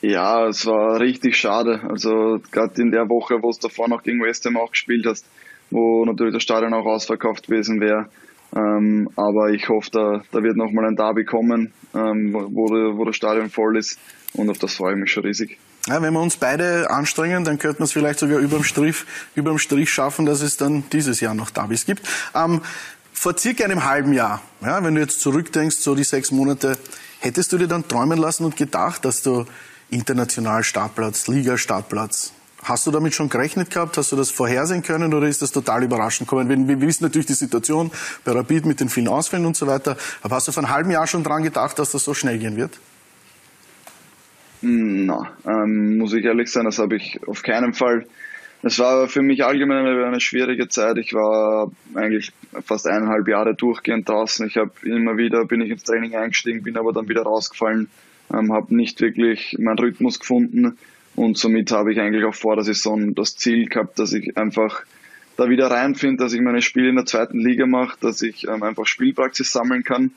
Ja, 0.00 0.46
es 0.46 0.64
war 0.64 0.98
richtig 1.00 1.36
schade. 1.36 1.80
Also 1.86 2.40
gerade 2.50 2.80
in 2.80 2.90
der 2.92 3.10
Woche, 3.10 3.42
wo 3.42 3.50
es 3.50 3.58
davor 3.58 3.88
noch 3.88 4.02
gegen 4.02 4.22
West 4.22 4.46
Ham 4.46 4.56
auch 4.56 4.70
gespielt 4.70 5.04
hast, 5.04 5.26
wo 5.70 6.04
natürlich 6.04 6.34
das 6.34 6.42
Stadion 6.42 6.74
auch 6.74 6.86
ausverkauft 6.86 7.46
gewesen 7.46 7.80
wäre. 7.80 8.06
Ähm, 8.54 9.08
aber 9.16 9.50
ich 9.50 9.68
hoffe, 9.68 9.90
da, 9.92 10.22
da 10.32 10.42
wird 10.42 10.56
nochmal 10.56 10.86
ein 10.86 10.96
Derby 10.96 11.24
kommen, 11.24 11.72
ähm, 11.94 12.32
wo, 12.32 12.68
wo, 12.96 13.04
das 13.04 13.16
Stadion 13.16 13.48
voll 13.48 13.76
ist. 13.76 13.98
Und 14.34 14.50
auf 14.50 14.58
das 14.58 14.74
freue 14.74 14.94
ich 14.94 15.00
mich 15.00 15.12
schon 15.12 15.24
riesig. 15.24 15.58
Ja, 15.86 16.02
wenn 16.02 16.12
wir 16.12 16.20
uns 16.20 16.36
beide 16.36 16.90
anstrengen, 16.90 17.44
dann 17.44 17.58
könnte 17.58 17.80
man 17.80 17.84
es 17.84 17.92
vielleicht 17.92 18.18
sogar 18.18 18.38
überm 18.38 18.64
Strich, 18.64 19.04
Strich 19.56 19.90
schaffen, 19.90 20.26
dass 20.26 20.40
es 20.40 20.56
dann 20.56 20.84
dieses 20.92 21.20
Jahr 21.20 21.34
noch 21.34 21.50
Derbys 21.50 21.86
gibt. 21.86 22.02
Ähm, 22.34 22.60
vor 23.12 23.36
circa 23.36 23.64
einem 23.64 23.84
halben 23.84 24.12
Jahr, 24.12 24.42
ja, 24.62 24.82
wenn 24.82 24.94
du 24.94 25.00
jetzt 25.00 25.20
zurückdenkst, 25.20 25.76
so 25.76 25.94
die 25.94 26.04
sechs 26.04 26.30
Monate, 26.30 26.76
hättest 27.20 27.52
du 27.52 27.58
dir 27.58 27.68
dann 27.68 27.86
träumen 27.86 28.18
lassen 28.18 28.44
und 28.44 28.56
gedacht, 28.56 29.04
dass 29.04 29.22
du 29.22 29.46
international 29.90 30.64
Startplatz, 30.64 31.28
Liga-Startplatz, 31.28 32.32
hast 32.62 32.86
du 32.86 32.90
damit 32.90 33.14
schon 33.14 33.28
gerechnet 33.28 33.70
gehabt? 33.70 33.96
Hast 33.96 34.12
du 34.12 34.16
das 34.16 34.30
vorhersehen 34.30 34.82
können 34.82 35.14
oder 35.14 35.26
ist 35.26 35.42
das 35.42 35.52
total 35.52 35.82
überraschend 35.82 36.28
gekommen? 36.28 36.68
Wir, 36.68 36.80
wissen 36.80 37.04
natürlich 37.04 37.26
die 37.26 37.34
Situation 37.34 37.90
bei 38.24 38.32
Rapid 38.32 38.66
mit 38.66 38.80
den 38.80 38.88
vielen 38.88 39.08
Ausfällen 39.08 39.46
und 39.46 39.56
so 39.56 39.66
weiter, 39.66 39.96
aber 40.22 40.36
hast 40.36 40.48
du 40.48 40.52
vor 40.52 40.62
einem 40.62 40.72
halben 40.72 40.90
Jahr 40.90 41.06
schon 41.06 41.24
dran 41.24 41.42
gedacht, 41.42 41.78
dass 41.78 41.92
das 41.92 42.04
so 42.04 42.14
schnell 42.14 42.38
gehen 42.38 42.56
wird? 42.56 42.78
Na, 44.62 45.32
ähm, 45.46 45.96
muss 45.96 46.12
ich 46.12 46.24
ehrlich 46.24 46.50
sein, 46.50 46.64
das 46.64 46.78
habe 46.78 46.96
ich 46.96 47.20
auf 47.26 47.42
keinen 47.42 47.72
Fall. 47.72 48.06
Es 48.62 48.78
war 48.78 49.08
für 49.08 49.22
mich 49.22 49.42
allgemein 49.42 49.86
eine, 49.86 50.04
eine 50.04 50.20
schwierige 50.20 50.68
Zeit. 50.68 50.98
Ich 50.98 51.14
war 51.14 51.70
eigentlich 51.94 52.32
fast 52.66 52.86
eineinhalb 52.86 53.26
Jahre 53.26 53.54
durchgehend 53.54 54.06
draußen. 54.06 54.46
Ich 54.46 54.58
habe 54.58 54.72
immer 54.82 55.16
wieder 55.16 55.46
bin 55.46 55.62
ich 55.62 55.70
ins 55.70 55.84
Training 55.84 56.14
eingestiegen, 56.14 56.62
bin 56.62 56.76
aber 56.76 56.92
dann 56.92 57.08
wieder 57.08 57.22
rausgefallen, 57.22 57.88
ähm, 58.34 58.52
habe 58.52 58.74
nicht 58.74 59.00
wirklich 59.00 59.56
meinen 59.58 59.78
Rhythmus 59.78 60.20
gefunden 60.20 60.76
und 61.16 61.36
somit 61.36 61.70
habe 61.72 61.92
ich 61.92 62.00
eigentlich 62.00 62.24
auch 62.24 62.34
vor 62.34 62.56
der 62.56 62.64
Saison 62.64 63.14
das 63.14 63.36
Ziel 63.36 63.66
gehabt, 63.68 63.98
dass 63.98 64.12
ich 64.12 64.36
einfach 64.36 64.84
da 65.36 65.48
wieder 65.48 65.70
reinfinde, 65.70 66.22
dass 66.22 66.32
ich 66.32 66.40
meine 66.40 66.62
Spiele 66.62 66.90
in 66.90 66.96
der 66.96 67.06
zweiten 67.06 67.38
Liga 67.38 67.66
mache, 67.66 67.96
dass 68.00 68.22
ich 68.22 68.46
ähm, 68.46 68.62
einfach 68.62 68.86
Spielpraxis 68.86 69.50
sammeln 69.50 69.84
kann 69.84 70.12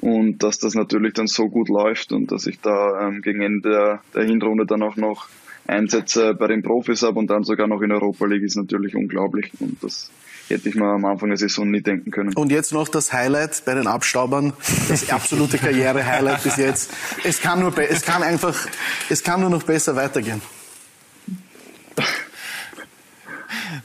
und 0.00 0.42
dass 0.42 0.58
das 0.58 0.74
natürlich 0.74 1.14
dann 1.14 1.26
so 1.26 1.48
gut 1.48 1.68
läuft 1.68 2.12
und 2.12 2.30
dass 2.30 2.46
ich 2.46 2.60
da 2.60 3.08
ähm, 3.08 3.20
gegen 3.22 3.40
Ende 3.40 3.70
der, 3.70 4.02
der 4.14 4.24
Hinrunde 4.24 4.66
dann 4.66 4.82
auch 4.82 4.96
noch 4.96 5.28
Einsätze 5.68 6.34
bei 6.34 6.46
den 6.46 6.62
Profis 6.62 7.02
habe 7.02 7.18
und 7.18 7.28
dann 7.28 7.44
sogar 7.44 7.66
noch 7.66 7.82
in 7.82 7.92
Europa 7.92 8.26
League 8.26 8.42
ist 8.42 8.56
natürlich 8.56 8.96
unglaublich 8.96 9.52
und 9.60 9.82
das 9.82 10.10
hätte 10.48 10.68
ich 10.68 10.74
mir 10.74 10.86
am 10.86 11.04
Anfang 11.04 11.28
der 11.28 11.36
Saison 11.36 11.70
nie 11.70 11.82
denken 11.82 12.10
können. 12.10 12.32
Und 12.34 12.50
jetzt 12.50 12.72
noch 12.72 12.88
das 12.88 13.12
Highlight 13.12 13.62
bei 13.66 13.74
den 13.74 13.86
Abstaubern, 13.86 14.54
das 14.88 15.10
absolute 15.10 15.58
Karriere-Highlight 15.58 16.42
bis 16.42 16.56
jetzt. 16.56 16.90
Es 17.22 17.40
kann 17.40 17.60
nur, 17.60 17.76
es 17.78 18.02
kann 18.02 18.22
einfach, 18.22 18.56
es 19.10 19.22
kann 19.22 19.42
nur 19.42 19.50
noch 19.50 19.62
besser 19.62 19.94
weitergehen. 19.94 20.40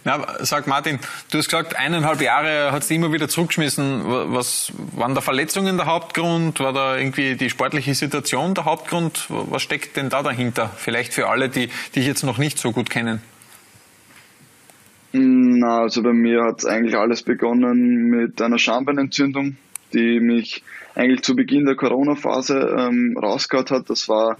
Aber 0.05 0.43
sag 0.45 0.67
Martin, 0.67 0.99
du 1.31 1.37
hast 1.37 1.45
gesagt, 1.45 1.75
eineinhalb 1.75 2.21
Jahre 2.21 2.71
hat 2.71 2.83
sie 2.83 2.95
immer 2.95 3.13
wieder 3.13 3.29
zurückgeschmissen. 3.29 4.01
Was 4.05 4.73
waren 4.95 5.15
da 5.15 5.21
Verletzungen 5.21 5.77
der 5.77 5.85
Hauptgrund? 5.85 6.59
War 6.59 6.73
da 6.73 6.97
irgendwie 6.97 7.35
die 7.35 7.49
sportliche 7.49 7.95
Situation 7.95 8.53
der 8.53 8.65
Hauptgrund? 8.65 9.27
Was 9.29 9.61
steckt 9.61 9.95
denn 9.95 10.09
da 10.09 10.21
dahinter? 10.21 10.71
Vielleicht 10.75 11.13
für 11.13 11.29
alle, 11.29 11.49
die 11.49 11.69
dich 11.95 12.05
jetzt 12.05 12.23
noch 12.23 12.37
nicht 12.37 12.57
so 12.57 12.71
gut 12.71 12.89
kennen. 12.89 13.21
Na, 15.13 15.81
also 15.81 16.01
bei 16.01 16.11
mir 16.11 16.43
hat 16.43 16.65
eigentlich 16.65 16.97
alles 16.97 17.23
begonnen 17.23 18.09
mit 18.09 18.41
einer 18.41 18.57
Schambeinentzündung. 18.57 19.57
die 19.93 20.19
mich 20.19 20.63
eigentlich 20.95 21.21
zu 21.21 21.35
Beginn 21.35 21.65
der 21.65 21.75
Corona-Phase 21.75 22.75
ähm, 22.77 23.17
rausgehauen 23.21 23.69
hat. 23.69 23.89
Das 23.89 24.09
war 24.09 24.37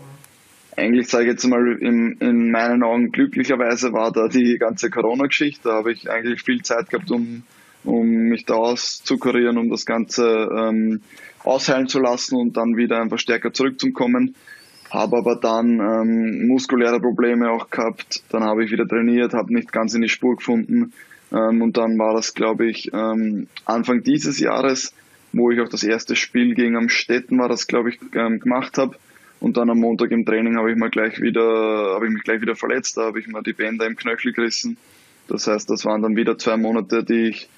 eigentlich, 0.77 1.08
sage 1.08 1.25
ich 1.25 1.32
jetzt 1.32 1.48
mal, 1.48 1.77
in, 1.80 2.18
in 2.20 2.51
meinen 2.51 2.84
Augen 2.84 3.12
glücklicherweise 3.12 3.94
war 3.94 4.12
da 4.12 4.27
die 4.27 4.58
ganze 4.58 4.89
Corona-Geschichte. 4.89 5.70
Da 5.70 5.75
habe 5.75 5.92
ich 5.92 6.10
eigentlich 6.10 6.42
viel 6.42 6.62
Zeit 6.62 6.89
gehabt, 6.89 7.12
um, 7.12 7.44
um 7.84 8.08
mich 8.08 8.46
da 8.46 8.56
auszukurieren, 8.56 9.58
um 9.58 9.70
das 9.70 9.86
Ganze 9.86 10.50
ähm, 10.56 11.01
ausheilen 11.44 11.88
zu 11.88 12.00
lassen 12.00 12.36
und 12.36 12.58
dann 12.58 12.77
wieder 12.77 13.01
einfach 13.01 13.20
stärker 13.20 13.53
zurückzukommen. 13.53 14.36
Habe 14.89 15.18
aber 15.18 15.36
dann 15.36 15.80
ähm, 15.80 16.48
muskuläre 16.48 17.00
Probleme 17.00 17.50
auch 17.50 17.70
gehabt. 17.70 18.24
Dann 18.30 18.44
habe 18.44 18.63
ich 18.63 18.72
wieder 18.72 18.88
trainiert, 18.88 19.34
habe 19.34 19.53
nicht 19.53 19.72
ganz 19.72 19.94
in 19.96 20.01
die 20.01 20.10
Spur 20.10 20.36
gefunden. 20.36 20.94
Ähm, 21.32 21.62
und 21.62 21.77
dann 21.77 21.98
war 21.98 22.13
das, 22.13 22.34
glaube 22.34 22.70
ich, 22.70 22.92
ähm, 22.94 23.48
Anfang 23.65 24.03
dieses 24.03 24.39
Jahres, 24.39 24.94
wo 25.32 25.50
ich 25.50 25.60
auch 25.62 25.70
das 25.70 25.84
erste 25.84 26.15
Spiel 26.15 26.53
gegen 26.53 26.77
Amstetten 26.77 27.39
war, 27.39 27.50
das 27.50 27.65
glaube 27.65 27.89
ich 27.89 28.00
ähm, 28.13 28.39
gemacht 28.39 28.77
habe 28.77 28.96
und 29.43 29.57
dann 29.57 29.69
am 29.69 29.79
Montag 29.79 30.12
im 30.12 30.25
Training 30.25 30.55
habe 30.55 30.71
ich 30.71 30.77
mir 30.77 30.89
gleich 30.89 31.19
wieder, 31.19 31.95
habe 31.95 32.07
ich 32.07 32.13
mich 32.13 32.23
gleich 32.23 32.39
wieder 32.39 32.55
verletzt, 32.55 32.95
da 32.95 33.01
habe 33.07 33.19
ich 33.19 33.27
mir 33.27 33.43
die 33.43 33.51
Bänder 33.51 33.85
im 33.85 33.97
Knöchel 33.97 34.31
gerissen. 34.31 34.77
Das 35.27 35.47
heißt, 35.47 35.69
das 35.69 35.83
waren 35.83 36.01
dann 36.01 36.15
wieder 36.15 36.38
zwei 36.38 36.55
Monate, 36.55 37.03
die 37.03 37.27
ich, 37.27 37.50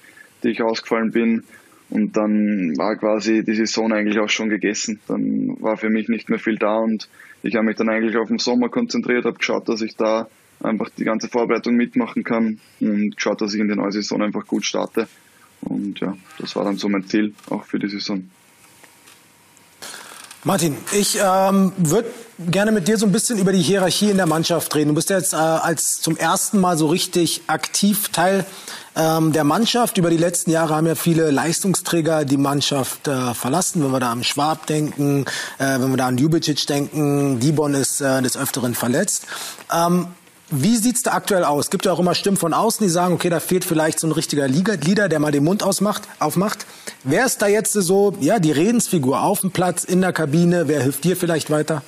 die 0.42 0.48
ich 0.48 0.62
ausgefallen 0.62 1.12
bin. 1.12 1.44
Und 1.88 2.16
dann 2.16 2.76
war 2.76 2.96
quasi 2.96 3.44
die 3.44 3.54
Saison 3.54 3.92
eigentlich 3.92 4.18
auch 4.18 4.28
schon 4.28 4.48
gegessen. 4.48 4.98
Dann 5.06 5.62
war 5.62 5.76
für 5.76 5.88
mich 5.88 6.08
nicht 6.08 6.28
mehr 6.28 6.40
viel 6.40 6.56
da 6.56 6.76
und 6.78 7.08
ich 7.44 7.54
habe 7.54 7.66
mich 7.66 7.76
dann 7.76 7.88
eigentlich 7.88 8.16
auf 8.16 8.26
den 8.26 8.40
Sommer 8.40 8.68
konzentriert, 8.68 9.24
habe 9.24 9.38
geschaut, 9.38 9.68
dass 9.68 9.80
ich 9.80 9.94
da 9.94 10.28
einfach 10.60 10.90
die 10.90 11.04
ganze 11.04 11.28
Vorbereitung 11.28 11.76
mitmachen 11.76 12.24
kann 12.24 12.58
und 12.80 13.14
geschaut, 13.14 13.40
dass 13.40 13.54
ich 13.54 13.60
in 13.60 13.68
die 13.68 13.76
neue 13.76 13.92
Saison 13.92 14.22
einfach 14.22 14.44
gut 14.44 14.64
starte. 14.64 15.06
Und 15.60 16.00
ja, 16.00 16.16
das 16.40 16.56
war 16.56 16.64
dann 16.64 16.78
so 16.78 16.88
mein 16.88 17.04
Ziel 17.04 17.32
auch 17.48 17.64
für 17.64 17.78
die 17.78 17.88
Saison. 17.88 18.28
Martin, 20.46 20.76
ich 20.92 21.18
ähm, 21.20 21.72
würde 21.76 22.08
gerne 22.38 22.70
mit 22.70 22.86
dir 22.86 22.96
so 22.98 23.04
ein 23.04 23.10
bisschen 23.10 23.36
über 23.36 23.50
die 23.50 23.60
Hierarchie 23.60 24.10
in 24.10 24.16
der 24.16 24.26
Mannschaft 24.26 24.72
reden. 24.76 24.90
Du 24.90 24.94
bist 24.94 25.10
jetzt 25.10 25.32
äh, 25.32 25.36
als 25.38 26.00
zum 26.00 26.16
ersten 26.16 26.60
Mal 26.60 26.78
so 26.78 26.86
richtig 26.86 27.42
aktiv 27.48 28.10
Teil 28.10 28.46
ähm, 28.94 29.32
der 29.32 29.42
Mannschaft. 29.42 29.98
Über 29.98 30.08
die 30.08 30.16
letzten 30.16 30.52
Jahre 30.52 30.76
haben 30.76 30.86
ja 30.86 30.94
viele 30.94 31.32
Leistungsträger 31.32 32.24
die 32.24 32.36
Mannschaft 32.36 33.08
äh, 33.08 33.34
verlassen. 33.34 33.82
Wenn 33.82 33.90
wir 33.90 33.98
da 33.98 34.12
an 34.12 34.22
Schwab 34.22 34.68
denken, 34.68 35.24
äh, 35.58 35.80
wenn 35.80 35.90
wir 35.90 35.96
da 35.96 36.06
an 36.06 36.16
Jubicic 36.16 36.64
denken, 36.68 37.40
Dibon 37.40 37.74
ist 37.74 38.00
äh, 38.00 38.22
des 38.22 38.36
Öfteren 38.36 38.76
verletzt. 38.76 39.26
Ähm, 39.74 40.06
wie 40.50 40.76
sieht's 40.76 41.02
da 41.02 41.12
aktuell 41.12 41.44
aus? 41.44 41.70
Gibt 41.70 41.86
ja 41.86 41.92
auch 41.92 41.98
immer 41.98 42.14
Stimmen 42.14 42.36
von 42.36 42.54
außen, 42.54 42.84
die 42.86 42.90
sagen, 42.90 43.14
okay, 43.14 43.30
da 43.30 43.40
fehlt 43.40 43.64
vielleicht 43.64 43.98
so 43.98 44.06
ein 44.06 44.12
richtiger 44.12 44.46
Leader, 44.46 45.08
der 45.08 45.18
mal 45.18 45.32
den 45.32 45.42
Mund 45.42 45.62
ausmacht, 45.62 46.02
aufmacht. 46.20 46.66
Wer 47.02 47.26
ist 47.26 47.42
da 47.42 47.48
jetzt 47.48 47.72
so, 47.72 48.16
ja, 48.20 48.38
die 48.38 48.52
Redensfigur 48.52 49.22
auf 49.22 49.40
dem 49.40 49.50
Platz, 49.50 49.82
in 49.82 50.00
der 50.00 50.12
Kabine? 50.12 50.68
Wer 50.68 50.82
hilft 50.82 51.04
dir 51.04 51.16
vielleicht 51.16 51.50
weiter? 51.50 51.82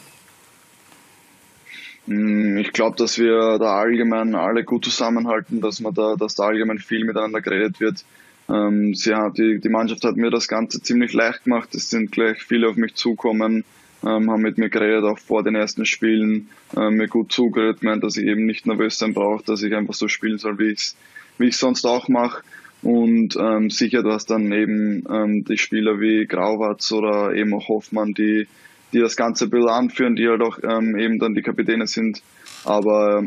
Hm, 2.09 2.57
ich 2.57 2.73
glaube, 2.73 2.97
dass 2.97 3.19
wir 3.19 3.59
da 3.59 3.79
allgemein 3.79 4.35
alle 4.35 4.65
gut 4.65 4.85
zusammenhalten, 4.85 5.61
dass 5.61 5.79
man 5.81 5.95
da, 5.95 6.17
dass 6.17 6.35
da 6.35 6.45
allgemein 6.45 6.79
viel 6.79 7.05
miteinander 7.05 7.41
geredet 7.41 7.79
wird. 7.79 8.05
Ähm, 8.49 8.95
sie 8.95 9.15
hat, 9.15 9.38
die, 9.38 9.61
die 9.61 9.69
Mannschaft 9.69 10.03
hat 10.05 10.17
mir 10.17 10.31
das 10.31 10.49
Ganze 10.49 10.83
ziemlich 10.83 11.12
leicht 11.12 11.45
gemacht. 11.45 11.75
Es 11.75 11.91
sind 11.91 12.11
gleich 12.11 12.43
viele 12.43 12.69
auf 12.69 12.77
mich 12.77 12.95
zukommen 12.95 13.65
ähm, 14.05 14.31
haben 14.31 14.43
mit 14.43 14.59
mir 14.59 14.69
geredet, 14.69 15.05
auch 15.05 15.19
vor 15.19 15.43
den 15.43 15.55
ersten 15.55 15.87
Spielen, 15.87 16.49
ähm, 16.76 16.97
mir 16.97 17.09
gut 17.09 17.33
zugeredet, 17.33 17.83
meint, 17.83 18.05
dass 18.05 18.17
ich 18.17 18.26
eben 18.26 18.47
nicht 18.47 18.67
nervös 18.67 18.99
sein 18.99 19.14
brauche, 19.14 19.45
dass 19.45 19.62
ich 19.62 19.75
einfach 19.75 19.95
so 19.95 20.09
spielen 20.09 20.38
soll, 20.38 20.59
wie 20.59 20.73
ich 20.73 20.95
wie 21.38 21.47
ich 21.49 21.57
sonst 21.57 21.87
auch 21.87 22.09
mache. 22.09 22.43
Und 22.83 23.37
ähm, 23.37 23.71
sicher, 23.71 24.02
du 24.02 24.12
hast 24.12 24.31
dann 24.31 24.52
eben 24.52 25.05
ähm, 25.11 25.45
die 25.45 25.59
Spieler 25.59 26.00
wie 26.00 26.26
Grauwatz 26.26 26.93
oder 26.93 27.35
eben 27.35 27.55
auch 27.55 27.69
Hoffmann, 27.69 28.12
die, 28.12 28.47
die 28.93 29.00
das 29.00 29.17
Ganze 29.17 29.49
bisschen 29.49 29.69
anführen, 29.69 30.14
die 30.14 30.28
halt 30.28 30.43
auch 30.43 30.59
ähm, 30.62 30.97
eben 30.97 31.19
dann 31.19 31.35
die 31.35 31.43
Kapitäne 31.43 31.87
sind. 31.87 32.23
Aber 32.64 33.25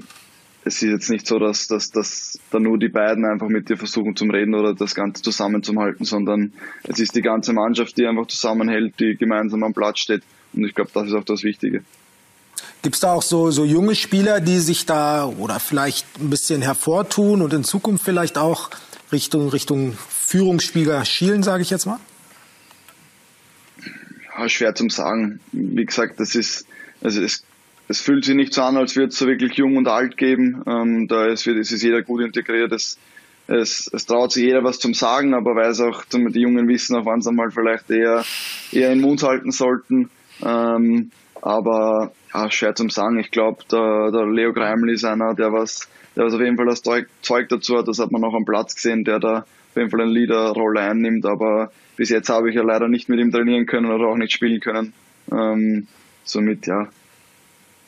es 0.63 0.75
ist 0.75 0.89
jetzt 0.89 1.09
nicht 1.09 1.25
so, 1.25 1.39
dass, 1.39 1.67
dass, 1.67 1.89
dass 1.91 2.39
da 2.51 2.59
nur 2.59 2.77
die 2.77 2.89
beiden 2.89 3.25
einfach 3.25 3.47
mit 3.47 3.69
dir 3.69 3.77
versuchen 3.77 4.15
zu 4.15 4.25
reden 4.25 4.53
oder 4.53 4.75
das 4.75 4.93
Ganze 4.93 5.23
zusammenzuhalten, 5.23 6.05
sondern 6.05 6.53
es 6.83 6.99
ist 6.99 7.15
die 7.15 7.21
ganze 7.21 7.53
Mannschaft, 7.53 7.97
die 7.97 8.05
einfach 8.05 8.27
zusammenhält, 8.27 8.99
die 8.99 9.15
gemeinsam 9.15 9.63
am 9.63 9.73
Platz 9.73 9.99
steht. 9.99 10.21
Und 10.53 10.65
ich 10.65 10.75
glaube, 10.75 10.91
das 10.93 11.07
ist 11.07 11.13
auch 11.13 11.23
das 11.23 11.43
Wichtige. 11.43 11.83
Gibt 12.83 12.95
es 12.95 13.01
da 13.01 13.13
auch 13.13 13.23
so, 13.23 13.49
so 13.49 13.65
junge 13.65 13.95
Spieler, 13.95 14.39
die 14.39 14.59
sich 14.59 14.85
da 14.85 15.25
oder 15.25 15.59
vielleicht 15.59 16.05
ein 16.19 16.29
bisschen 16.29 16.61
hervortun 16.61 17.41
und 17.41 17.53
in 17.53 17.63
Zukunft 17.63 18.03
vielleicht 18.03 18.37
auch 18.37 18.69
Richtung, 19.11 19.49
Richtung 19.49 19.97
Führungsspieler 20.09 21.05
schielen, 21.05 21.43
sage 21.43 21.63
ich 21.63 21.69
jetzt 21.69 21.85
mal? 21.85 21.99
Ja, 24.37 24.47
schwer 24.47 24.75
zum 24.75 24.89
sagen. 24.89 25.39
Wie 25.51 25.85
gesagt, 25.85 26.19
das 26.19 26.35
ist, 26.35 26.65
also 27.01 27.21
es, 27.21 27.43
es 27.91 27.99
fühlt 27.99 28.23
sich 28.23 28.35
nicht 28.35 28.53
so 28.53 28.61
an, 28.61 28.77
als 28.77 28.95
würde 28.95 29.09
es 29.09 29.17
so 29.17 29.27
wirklich 29.27 29.53
jung 29.55 29.75
und 29.75 29.87
alt 29.87 30.15
geben. 30.15 30.63
Ähm, 30.65 31.07
da 31.09 31.25
ist, 31.25 31.45
es 31.45 31.71
ist 31.71 31.83
jeder 31.83 32.01
gut 32.01 32.21
integriert. 32.21 32.71
Es, 32.71 32.97
es, 33.47 33.89
es 33.91 34.05
traut 34.05 34.31
sich 34.31 34.45
jeder 34.45 34.63
was 34.63 34.79
zum 34.79 34.93
Sagen, 34.93 35.33
aber 35.33 35.55
weiß 35.55 35.81
auch, 35.81 36.05
die 36.05 36.39
Jungen 36.39 36.69
wissen 36.69 36.95
auch, 36.95 37.05
wann 37.05 37.21
sie 37.21 37.33
mal 37.33 37.51
vielleicht 37.51 37.91
eher, 37.91 38.23
eher 38.71 38.93
in 38.93 38.99
den 38.99 39.01
Mund 39.01 39.23
halten 39.23 39.51
sollten. 39.51 40.09
Ähm, 40.41 41.11
aber 41.41 42.13
ja, 42.33 42.49
schwer 42.49 42.75
zum 42.75 42.89
sagen. 42.89 43.19
Ich 43.19 43.29
glaube, 43.29 43.63
der, 43.69 44.11
der 44.11 44.25
Leo 44.25 44.53
Greimel 44.53 44.91
ist 44.91 45.03
einer, 45.03 45.33
der 45.33 45.51
was, 45.51 45.89
der 46.15 46.23
was 46.23 46.33
auf 46.33 46.39
jeden 46.39 46.55
Fall 46.55 46.67
das 46.67 46.81
Zeug 46.81 47.49
dazu 47.49 47.77
hat. 47.77 47.89
Das 47.89 47.99
hat 47.99 48.11
man 48.11 48.23
auch 48.23 48.33
am 48.33 48.45
Platz 48.45 48.75
gesehen, 48.75 49.03
der 49.03 49.19
da 49.19 49.39
auf 49.39 49.75
jeden 49.75 49.89
Fall 49.89 50.01
eine 50.01 50.11
Leaderrolle 50.11 50.79
einnimmt. 50.79 51.25
Aber 51.25 51.71
bis 51.97 52.09
jetzt 52.09 52.29
habe 52.29 52.49
ich 52.49 52.55
ja 52.55 52.63
leider 52.63 52.87
nicht 52.87 53.09
mit 53.09 53.19
ihm 53.19 53.31
trainieren 53.31 53.65
können 53.65 53.91
oder 53.91 54.07
auch 54.07 54.17
nicht 54.17 54.31
spielen 54.31 54.61
können. 54.61 54.93
Ähm, 55.29 55.87
somit 56.23 56.67
ja, 56.67 56.87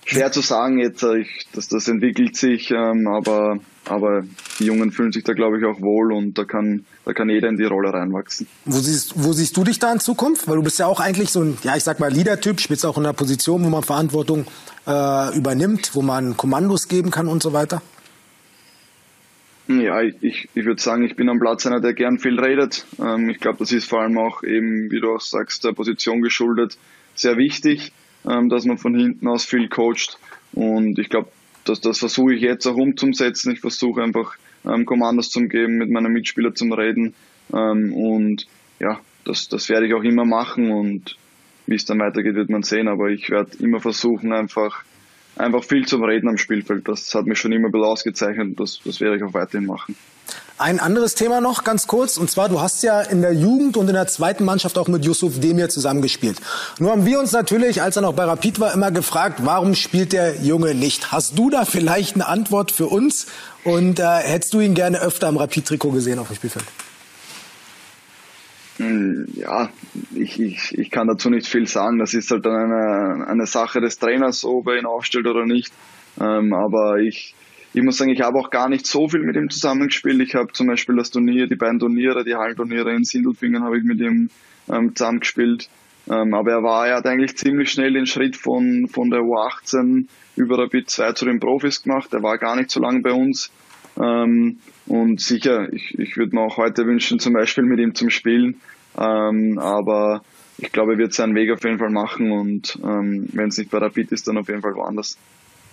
schwer 0.05 0.31
zu 0.31 0.41
sagen 0.41 0.79
jetzt, 0.79 1.03
äh, 1.03 1.19
ich, 1.19 1.47
dass 1.53 1.67
das 1.67 1.87
entwickelt 1.87 2.35
sich, 2.35 2.71
ähm, 2.71 3.07
aber, 3.07 3.59
aber 3.85 4.23
die 4.59 4.65
Jungen 4.65 4.91
fühlen 4.91 5.11
sich 5.11 5.23
da, 5.23 5.33
glaube 5.33 5.59
ich, 5.59 5.65
auch 5.65 5.81
wohl 5.81 6.11
und 6.13 6.37
da 6.37 6.45
kann, 6.45 6.85
da 7.05 7.13
kann 7.13 7.29
jeder 7.29 7.49
in 7.49 7.57
die 7.57 7.63
Rolle 7.63 7.93
reinwachsen. 7.93 8.47
Wo 8.65 8.79
siehst, 8.79 9.13
wo 9.15 9.33
siehst 9.33 9.55
du 9.55 9.63
dich 9.63 9.79
da 9.79 9.91
in 9.91 9.99
Zukunft? 9.99 10.47
Weil 10.47 10.57
du 10.57 10.63
bist 10.63 10.79
ja 10.79 10.87
auch 10.87 10.99
eigentlich 10.99 11.29
so 11.29 11.41
ein, 11.41 11.57
ja, 11.63 11.75
ich 11.75 11.83
sag 11.83 11.99
mal, 11.99 12.11
Leader-Typ, 12.11 12.59
spielst 12.59 12.85
auch 12.85 12.97
in 12.97 13.05
einer 13.05 13.13
Position, 13.13 13.63
wo 13.63 13.69
man 13.69 13.83
Verantwortung 13.83 14.45
äh, 14.87 15.37
übernimmt, 15.37 15.91
wo 15.93 16.01
man 16.01 16.37
Kommandos 16.37 16.87
geben 16.87 17.11
kann 17.11 17.27
und 17.27 17.41
so 17.41 17.53
weiter. 17.53 17.81
Ja, 19.67 20.01
ich, 20.01 20.49
ich 20.53 20.65
würde 20.65 20.81
sagen, 20.81 21.05
ich 21.05 21.15
bin 21.15 21.29
am 21.29 21.39
Platz 21.39 21.65
einer, 21.65 21.79
der 21.79 21.93
gern 21.93 22.19
viel 22.19 22.37
redet. 22.37 22.85
Ähm, 22.99 23.29
ich 23.29 23.39
glaube, 23.39 23.59
das 23.59 23.71
ist 23.71 23.89
vor 23.89 24.01
allem 24.01 24.17
auch 24.17 24.43
eben, 24.43 24.91
wie 24.91 24.99
du 24.99 25.15
auch 25.15 25.21
sagst, 25.21 25.63
der 25.63 25.71
Position 25.71 26.21
geschuldet, 26.21 26.77
sehr 27.15 27.37
wichtig 27.37 27.93
dass 28.23 28.65
man 28.65 28.77
von 28.77 28.95
hinten 28.95 29.27
aus 29.27 29.45
viel 29.45 29.67
coacht. 29.69 30.17
Und 30.53 30.99
ich 30.99 31.09
glaube, 31.09 31.29
dass 31.65 31.81
das 31.81 31.99
versuche 31.99 32.33
ich 32.33 32.41
jetzt 32.41 32.65
auch 32.67 32.75
umzusetzen. 32.75 33.53
Ich 33.53 33.59
versuche 33.59 34.01
einfach 34.01 34.35
ähm, 34.65 34.85
Kommandos 34.85 35.29
zu 35.29 35.41
geben, 35.47 35.77
mit 35.77 35.89
meinen 35.89 36.13
Mitspielern 36.13 36.55
zu 36.55 36.65
reden. 36.65 37.13
Ähm, 37.53 37.93
und 37.93 38.47
ja, 38.79 38.99
das, 39.25 39.49
das 39.49 39.69
werde 39.69 39.87
ich 39.87 39.93
auch 39.93 40.03
immer 40.03 40.25
machen 40.25 40.71
und 40.71 41.17
wie 41.65 41.75
es 41.75 41.85
dann 41.85 41.99
weitergeht, 41.99 42.35
wird 42.35 42.49
man 42.49 42.63
sehen. 42.63 42.87
Aber 42.87 43.09
ich 43.09 43.29
werde 43.29 43.57
immer 43.59 43.79
versuchen, 43.79 44.33
einfach, 44.33 44.83
einfach 45.35 45.63
viel 45.63 45.85
zu 45.85 45.97
reden 45.97 46.29
am 46.29 46.37
Spielfeld. 46.37 46.87
Das 46.87 47.13
hat 47.13 47.25
mich 47.25 47.39
schon 47.39 47.51
immer 47.51 47.67
ein 47.67 47.71
bisschen 47.71 47.87
ausgezeichnet 47.87 48.59
das, 48.59 48.79
das 48.85 48.99
werde 48.99 49.17
ich 49.17 49.23
auch 49.23 49.33
weiterhin 49.33 49.65
machen. 49.65 49.95
Ein 50.59 50.79
anderes 50.79 51.15
Thema 51.15 51.41
noch, 51.41 51.63
ganz 51.63 51.87
kurz, 51.87 52.17
und 52.17 52.29
zwar, 52.29 52.47
du 52.47 52.61
hast 52.61 52.83
ja 52.83 53.01
in 53.01 53.21
der 53.21 53.33
Jugend 53.33 53.75
und 53.75 53.87
in 53.87 53.95
der 53.95 54.07
zweiten 54.07 54.45
Mannschaft 54.45 54.77
auch 54.77 54.87
mit 54.87 55.03
Yusuf 55.03 55.39
Demir 55.39 55.67
zusammengespielt. 55.67 56.39
Nur 56.79 56.91
haben 56.91 57.05
wir 57.05 57.19
uns 57.19 57.31
natürlich, 57.31 57.81
als 57.81 57.95
er 57.95 58.03
noch 58.03 58.13
bei 58.13 58.23
Rapid 58.23 58.59
war, 58.59 58.71
immer 58.71 58.91
gefragt, 58.91 59.39
warum 59.43 59.73
spielt 59.73 60.13
der 60.13 60.41
Junge 60.41 60.75
nicht? 60.75 61.11
Hast 61.11 61.37
du 61.37 61.49
da 61.49 61.65
vielleicht 61.65 62.15
eine 62.15 62.27
Antwort 62.27 62.71
für 62.71 62.85
uns? 62.85 63.25
Und 63.63 63.99
äh, 63.99 64.03
hättest 64.03 64.53
du 64.53 64.59
ihn 64.59 64.75
gerne 64.75 65.01
öfter 65.01 65.27
im 65.27 65.37
Rapid-Trikot 65.37 65.91
gesehen 65.91 66.19
auf 66.19 66.27
dem 66.27 66.35
Spielfeld? 66.35 66.65
Hm, 68.77 69.27
ja, 69.35 69.69
ich, 70.15 70.39
ich, 70.39 70.77
ich 70.77 70.89
kann 70.89 71.07
dazu 71.07 71.29
nicht 71.29 71.47
viel 71.47 71.67
sagen. 71.67 71.99
Das 71.99 72.13
ist 72.13 72.31
halt 72.31 72.45
dann 72.45 72.71
eine, 72.71 73.27
eine 73.27 73.45
Sache 73.45 73.81
des 73.81 73.99
Trainers, 73.99 74.43
ob 74.43 74.67
er 74.67 74.79
ihn 74.79 74.85
aufstellt 74.85 75.27
oder 75.27 75.45
nicht. 75.45 75.71
Ähm, 76.19 76.53
aber 76.53 76.97
ich, 76.97 77.35
ich 77.73 77.83
muss 77.83 77.97
sagen, 77.97 78.11
ich 78.11 78.21
habe 78.21 78.39
auch 78.39 78.49
gar 78.49 78.69
nicht 78.69 78.87
so 78.87 79.07
viel 79.07 79.21
mit 79.21 79.35
ihm 79.35 79.49
zusammengespielt. 79.49 80.21
Ich 80.21 80.35
habe 80.35 80.51
zum 80.53 80.67
Beispiel 80.67 80.95
das 80.95 81.11
Turnier, 81.11 81.47
die 81.47 81.55
beiden 81.55 81.79
Turniere, 81.79 82.23
die 82.23 82.35
Hallenturniere 82.35 82.93
in 82.95 83.03
Sindelfingen 83.03 83.63
habe 83.63 83.77
ich 83.77 83.83
mit 83.83 83.99
ihm 83.99 84.29
ähm, 84.71 84.95
zusammengespielt. 84.95 85.69
Ähm, 86.09 86.33
aber 86.33 86.51
er 86.51 86.63
war, 86.63 86.87
er 86.87 86.97
hat 86.97 87.05
eigentlich 87.05 87.37
ziemlich 87.37 87.71
schnell 87.71 87.93
den 87.93 88.05
Schritt 88.05 88.35
von, 88.35 88.87
von 88.91 89.09
der 89.09 89.21
U18 89.21 90.07
über 90.35 90.57
Rapid 90.57 90.89
2 90.89 91.13
zu 91.13 91.25
den 91.25 91.39
Profis 91.39 91.83
gemacht. 91.83 92.13
Er 92.13 92.23
war 92.23 92.37
gar 92.37 92.55
nicht 92.55 92.71
so 92.71 92.81
lange 92.81 93.01
bei 93.01 93.13
uns. 93.13 93.51
Ähm, 94.01 94.59
und 94.87 95.21
sicher, 95.21 95.71
ich, 95.71 95.97
ich 95.97 96.17
würde 96.17 96.35
mir 96.35 96.41
auch 96.41 96.57
heute 96.57 96.85
wünschen, 96.85 97.19
zum 97.19 97.33
Beispiel 97.33 97.63
mit 97.63 97.79
ihm 97.79 97.95
zum 97.95 98.09
Spielen. 98.09 98.61
Ähm, 98.97 99.59
aber 99.59 100.23
ich 100.57 100.71
glaube, 100.71 100.93
er 100.93 100.97
wird 100.97 101.13
seinen 101.13 101.35
Weg 101.35 101.51
auf 101.51 101.63
jeden 101.63 101.79
Fall 101.79 101.89
machen 101.89 102.31
und 102.31 102.79
ähm, 102.83 103.27
wenn 103.33 103.49
es 103.49 103.57
nicht 103.57 103.71
bei 103.71 103.79
Rapid 103.79 104.11
ist, 104.11 104.27
dann 104.27 104.37
auf 104.37 104.47
jeden 104.47 104.61
Fall 104.61 104.75
woanders. 104.75 105.17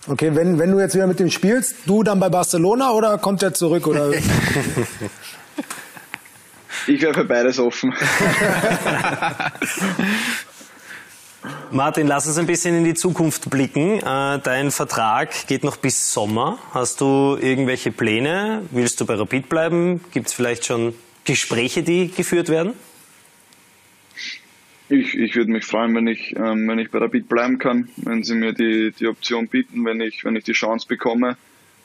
Okay, 0.07 0.31
wenn, 0.33 0.57
wenn 0.57 0.71
du 0.71 0.79
jetzt 0.79 0.95
wieder 0.95 1.05
mit 1.05 1.19
ihm 1.19 1.29
spielst, 1.29 1.75
du 1.85 2.01
dann 2.01 2.19
bei 2.19 2.29
Barcelona 2.29 2.91
oder 2.91 3.17
kommt 3.19 3.43
er 3.43 3.53
zurück? 3.53 3.85
Oder? 3.87 4.11
Ich 6.87 7.01
wäre 7.01 7.13
für 7.13 7.25
beides 7.25 7.59
offen. 7.59 7.93
Martin, 11.73 12.05
lass 12.05 12.27
uns 12.27 12.37
ein 12.37 12.47
bisschen 12.47 12.75
in 12.75 12.83
die 12.83 12.95
Zukunft 12.95 13.49
blicken. 13.49 13.99
Äh, 13.99 14.39
dein 14.43 14.71
Vertrag 14.71 15.47
geht 15.47 15.63
noch 15.63 15.77
bis 15.77 16.11
Sommer. 16.11 16.59
Hast 16.73 16.99
du 16.99 17.37
irgendwelche 17.39 17.91
Pläne? 17.91 18.63
Willst 18.71 18.99
du 18.99 19.05
bei 19.05 19.15
Rapid 19.15 19.47
bleiben? 19.47 20.01
Gibt 20.11 20.27
es 20.27 20.33
vielleicht 20.33 20.65
schon 20.65 20.93
Gespräche, 21.23 21.81
die 21.81 22.11
geführt 22.11 22.49
werden? 22.49 22.73
Ich, 24.89 25.17
ich 25.17 25.33
würde 25.37 25.51
mich 25.51 25.63
freuen, 25.63 25.95
wenn 25.95 26.07
ich, 26.07 26.35
ähm, 26.35 26.67
wenn 26.67 26.77
ich 26.77 26.91
bei 26.91 26.99
Rapid 26.99 27.29
bleiben 27.29 27.57
kann, 27.57 27.87
wenn 27.95 28.23
sie 28.23 28.35
mir 28.35 28.51
die, 28.51 28.91
die 28.91 29.07
Option 29.07 29.47
bieten, 29.47 29.85
wenn 29.85 30.01
ich, 30.01 30.25
wenn 30.25 30.35
ich 30.35 30.43
die 30.43 30.51
Chance 30.51 30.85
bekomme. 30.89 31.37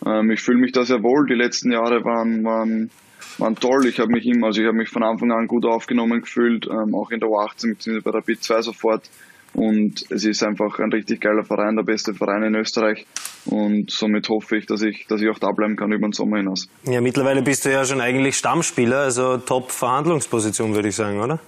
Ähm, 0.04 0.32
ich 0.32 0.40
fühle 0.40 0.58
mich 0.58 0.72
da 0.72 0.84
sehr 0.84 1.04
wohl. 1.04 1.26
Die 1.28 1.34
letzten 1.34 1.70
Jahre 1.70 2.04
waren, 2.04 2.42
waren, 2.42 2.90
waren 3.38 3.54
toll. 3.54 3.86
Ich 3.86 4.00
habe 4.00 4.10
mich 4.10 4.26
immer, 4.26 4.48
also 4.48 4.60
ich 4.60 4.66
habe 4.66 4.76
mich 4.76 4.88
von 4.88 5.04
Anfang 5.04 5.30
an 5.30 5.46
gut 5.46 5.64
aufgenommen 5.64 6.22
gefühlt, 6.22 6.66
ähm, 6.66 6.92
auch 6.92 7.12
in 7.12 7.20
der 7.20 7.28
U18 7.28 7.74
bzw. 7.74 8.00
bei 8.00 8.10
Rapid 8.10 8.42
2 8.42 8.62
sofort. 8.62 9.08
Und 9.54 10.04
es 10.10 10.24
ist 10.24 10.42
einfach 10.42 10.78
ein 10.80 10.92
richtig 10.92 11.20
geiler 11.22 11.44
Verein, 11.44 11.76
der 11.76 11.82
beste 11.82 12.12
Verein 12.12 12.42
in 12.42 12.54
Österreich. 12.56 13.06
Und 13.46 13.90
somit 13.90 14.28
hoffe 14.28 14.58
ich, 14.58 14.66
dass 14.66 14.82
ich, 14.82 15.06
dass 15.08 15.22
ich 15.22 15.30
auch 15.30 15.38
da 15.38 15.50
bleiben 15.50 15.76
kann 15.76 15.92
über 15.92 16.06
den 16.06 16.12
Sommer 16.12 16.38
hinaus. 16.38 16.68
Ja, 16.84 17.00
mittlerweile 17.00 17.42
bist 17.42 17.64
du 17.64 17.72
ja 17.72 17.84
schon 17.84 18.00
eigentlich 18.00 18.36
Stammspieler, 18.36 18.98
also 18.98 19.38
Top-Verhandlungsposition, 19.38 20.74
würde 20.74 20.88
ich 20.88 20.96
sagen, 20.96 21.20
oder? 21.20 21.40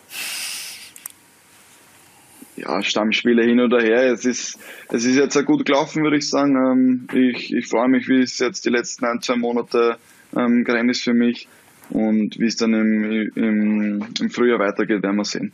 Ja, 2.56 2.82
Stammspieler 2.82 3.44
hin 3.44 3.60
oder 3.60 3.80
her. 3.80 4.10
Es 4.12 4.24
ist, 4.24 4.58
es 4.88 5.04
ist 5.04 5.16
jetzt 5.16 5.34
sehr 5.34 5.44
gut 5.44 5.66
gelaufen, 5.66 6.02
würde 6.02 6.16
ich 6.16 6.28
sagen. 6.28 6.56
Ähm, 6.56 7.06
ich, 7.12 7.52
ich 7.52 7.68
freue 7.68 7.88
mich, 7.88 8.08
wie 8.08 8.20
es 8.20 8.38
jetzt 8.38 8.64
die 8.64 8.70
letzten 8.70 9.04
ein, 9.04 9.20
zwei 9.20 9.36
Monate 9.36 9.96
ähm, 10.36 10.64
gerannt 10.64 10.90
ist 10.90 11.04
für 11.04 11.14
mich. 11.14 11.46
Und 11.90 12.38
wie 12.38 12.46
es 12.46 12.56
dann 12.56 12.74
im, 12.74 13.30
im, 13.34 14.06
im 14.20 14.30
Frühjahr 14.30 14.58
weitergeht, 14.58 15.02
werden 15.02 15.16
wir 15.16 15.24
sehen. 15.24 15.52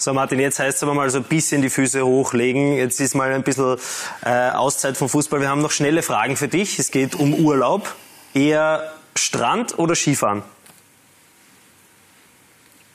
So 0.00 0.14
Martin, 0.14 0.40
jetzt 0.40 0.58
heißt 0.58 0.78
es 0.78 0.82
aber 0.82 0.94
mal 0.94 1.10
so 1.10 1.18
ein 1.18 1.24
bisschen 1.24 1.60
die 1.60 1.68
Füße 1.68 2.02
hochlegen. 2.02 2.72
Jetzt 2.72 3.00
ist 3.00 3.14
mal 3.14 3.30
ein 3.32 3.42
bisschen 3.42 3.76
äh, 4.24 4.48
Auszeit 4.48 4.96
vom 4.96 5.10
Fußball. 5.10 5.42
Wir 5.42 5.50
haben 5.50 5.60
noch 5.60 5.72
schnelle 5.72 6.00
Fragen 6.00 6.36
für 6.36 6.48
dich. 6.48 6.78
Es 6.78 6.90
geht 6.90 7.14
um 7.14 7.34
Urlaub. 7.34 7.94
Eher 8.32 8.94
Strand 9.14 9.78
oder 9.78 9.94
Skifahren? 9.94 10.42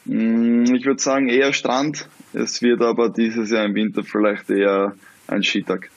Mm, 0.05 0.74
ich 0.74 0.83
würde 0.83 1.00
sagen 1.00 1.29
eher 1.29 1.53
Strand. 1.53 2.07
Es 2.33 2.63
wird 2.63 2.81
aber 2.81 3.09
dieses 3.09 3.51
Jahr 3.51 3.65
im 3.65 3.75
Winter 3.75 4.03
vielleicht 4.03 4.50
eher 4.50 4.95
ein 5.27 5.43
Skitag. 5.43 5.91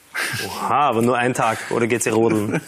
Oha, 0.47 0.89
aber 0.91 1.01
nur 1.01 1.17
ein 1.17 1.33
Tag. 1.33 1.71
Oder 1.71 1.87
geht 1.87 2.03
sie 2.03 2.11
rodeln? 2.11 2.61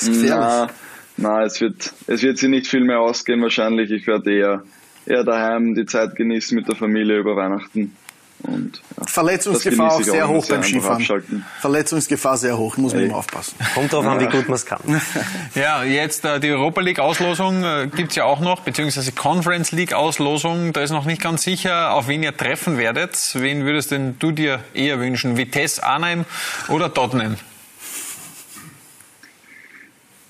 na, 0.06 0.68
na, 1.16 1.42
es 1.42 1.60
wird, 1.60 1.92
es 2.06 2.22
wird 2.22 2.38
sich 2.38 2.48
nicht 2.48 2.68
viel 2.68 2.84
mehr 2.84 3.00
ausgehen 3.00 3.42
wahrscheinlich. 3.42 3.90
Ich 3.90 4.06
werde 4.06 4.32
eher, 4.32 4.62
eher 5.08 5.24
daheim 5.24 5.74
die 5.74 5.86
Zeit 5.86 6.14
genießen 6.16 6.54
mit 6.56 6.68
der 6.68 6.76
Familie 6.76 7.18
über 7.18 7.36
Weihnachten. 7.36 7.96
Und, 8.40 8.80
ja, 8.96 9.04
Verletzungsgefahr 9.04 9.94
auch 9.94 10.02
sehr 10.02 10.28
hoch 10.28 10.46
beim 10.46 10.62
Skifahren. 10.62 11.44
Verletzungsgefahr 11.58 12.36
sehr 12.36 12.56
hoch, 12.56 12.76
muss 12.76 12.92
man 12.92 13.00
hey. 13.00 13.08
immer 13.08 13.18
aufpassen. 13.18 13.56
Kommt 13.74 13.92
drauf 13.92 14.06
an, 14.06 14.20
wie 14.20 14.26
gut 14.26 14.46
man 14.46 14.54
es 14.54 14.64
kann. 14.64 14.80
Ja, 15.56 15.82
jetzt 15.82 16.24
äh, 16.24 16.38
die 16.38 16.50
Europa 16.50 16.80
League 16.80 17.00
Auslosung 17.00 17.64
äh, 17.64 17.88
gibt's 17.94 18.14
ja 18.14 18.24
auch 18.24 18.38
noch, 18.38 18.60
beziehungsweise 18.60 19.10
Conference 19.10 19.72
League 19.72 19.92
Auslosung. 19.92 20.72
Da 20.72 20.82
ist 20.82 20.92
noch 20.92 21.04
nicht 21.04 21.20
ganz 21.20 21.42
sicher, 21.42 21.92
auf 21.94 22.06
wen 22.06 22.22
ihr 22.22 22.36
treffen 22.36 22.78
werdet. 22.78 23.18
Wen 23.34 23.64
würdest 23.64 23.90
denn 23.90 24.16
du 24.20 24.30
dir 24.30 24.60
eher 24.72 25.00
wünschen? 25.00 25.36
Vitesse 25.36 25.82
Arnhem 25.82 26.24
oder 26.68 26.94
Tottenham? 26.94 27.36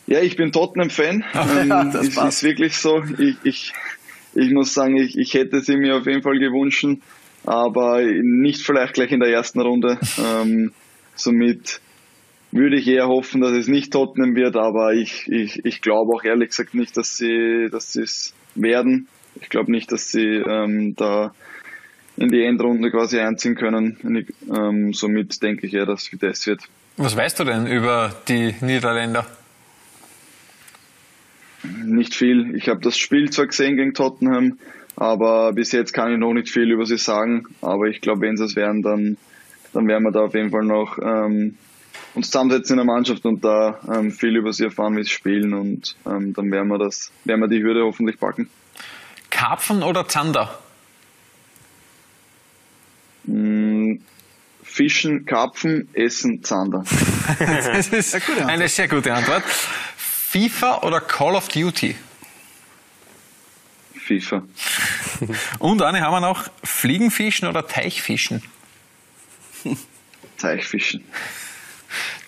Ja, 0.07 0.21
ich 0.21 0.37
bin 0.37 0.53
Tottenham-Fan. 0.53 1.25
ja, 1.35 1.61
ähm, 1.61 1.93
das 1.93 2.09
ist, 2.09 2.17
ist 2.17 2.43
wirklich 2.43 2.79
so. 2.79 3.05
Ich, 3.19 3.37
ich, 3.43 3.73
ich 4.39 4.51
muss 4.53 4.73
sagen, 4.73 4.97
ich, 4.97 5.19
ich 5.19 5.35
hätte 5.35 5.61
sie 5.61 5.77
mir 5.77 5.97
auf 5.97 6.07
jeden 6.07 6.23
Fall 6.23 6.39
gewünscht 6.39 6.87
aber 7.45 8.03
nicht 8.03 8.63
vielleicht 8.63 8.95
gleich 8.95 9.11
in 9.11 9.21
der 9.21 9.31
ersten 9.31 9.61
Runde. 9.61 9.99
Ähm, 10.19 10.73
somit 11.15 11.81
würde 12.51 12.77
ich 12.77 12.87
eher 12.87 13.09
hoffen, 13.09 13.41
dass 13.41 13.53
es 13.53 13.69
nicht 13.69 13.93
Tottenham 13.93 14.35
wird, 14.35 14.57
aber 14.57 14.93
ich, 14.93 15.27
ich, 15.29 15.65
ich 15.65 15.81
glaube 15.81 16.15
auch 16.15 16.25
ehrlich 16.25 16.51
gesagt 16.51 16.75
nicht, 16.75 16.97
dass 16.97 17.17
sie 17.17 17.69
dass 17.71 17.97
es 17.97 18.35
werden. 18.55 19.09
Ich 19.41 19.49
glaube 19.49 19.71
nicht, 19.71 19.93
dass 19.93 20.11
sie 20.11 20.27
ähm, 20.27 20.95
da 20.97 21.33
in 22.17 22.29
die 22.29 22.43
Endrunde 22.43 22.91
quasi 22.91 23.19
einziehen 23.19 23.55
können. 23.55 24.27
Ähm, 24.55 24.93
somit 24.93 25.43
denke 25.43 25.67
ich 25.67 25.75
eher, 25.75 25.87
dass 25.87 26.13
Vitesse 26.13 26.51
wird. 26.51 26.63
Was 26.97 27.17
weißt 27.17 27.39
du 27.39 27.45
denn 27.45 27.67
über 27.67 28.13
die 28.29 28.55
Niederländer? 28.61 29.25
Nicht 31.85 32.15
viel. 32.15 32.55
Ich 32.57 32.69
habe 32.69 32.81
das 32.81 32.99
Spiel 32.99 33.31
zwar 33.31 33.47
gesehen 33.47 33.77
gegen 33.77 33.95
Tottenham, 33.95 34.59
aber 34.97 35.53
bis 35.53 35.73
jetzt 35.73 35.93
kann 35.93 36.13
ich 36.13 36.19
noch 36.19 36.33
nicht 36.33 36.51
viel 36.51 36.71
über 36.71 36.87
sie 36.87 36.99
sagen. 36.99 37.47
Aber 37.61 37.87
ich 37.87 38.01
glaube, 38.01 38.23
wenn 38.23 38.37
sie 38.37 38.45
es 38.45 38.57
werden, 38.57 38.83
dann, 38.83 39.17
dann 39.73 39.87
werden 39.87 40.03
wir 40.03 40.13
da 40.13 40.21
auf 40.21 40.35
jeden 40.35 40.51
Fall 40.51 40.65
noch 40.65 40.99
ähm, 40.99 41.57
uns 42.15 42.31
zusammensetzen 42.31 42.79
in 42.79 42.87
der 42.87 42.95
Mannschaft 42.95 43.25
und 43.25 43.45
da 43.45 43.79
ähm, 43.93 44.11
viel 44.11 44.37
über 44.37 44.53
sie 44.53 44.65
erfahren, 44.65 44.97
wie 44.97 45.05
sie 45.05 45.11
spielen. 45.11 45.55
Und 45.55 45.97
ähm, 46.07 46.33
dann 46.35 46.51
werden 46.51 46.69
wir, 46.69 46.79
das, 46.79 47.13
werden 47.25 47.41
wir 47.41 47.49
die 47.49 47.63
Hürde 47.63 47.85
hoffentlich 47.85 48.19
packen. 48.19 48.49
Karpfen 49.31 49.83
oder 49.83 50.09
Zander? 50.09 50.59
Mm, 53.25 53.97
Fischen, 54.63 55.27
Karpfen, 55.27 55.89
Essen, 55.93 56.43
Zander. 56.43 56.85
das 57.39 57.89
ist 57.89 58.31
eine 58.47 58.69
sehr 58.69 58.89
gute 58.89 59.13
Antwort. 59.15 59.45
FIFA 60.31 60.83
oder 60.83 61.01
Call 61.01 61.35
of 61.37 61.49
Duty? 61.49 61.97
FIFA. 63.99 64.43
Und 65.59 65.81
eine 65.81 66.03
haben 66.03 66.13
wir 66.13 66.21
noch, 66.21 66.45
Fliegenfischen 66.63 67.49
oder 67.49 67.67
Teichfischen? 67.67 68.43
Teichfischen. 70.37 71.03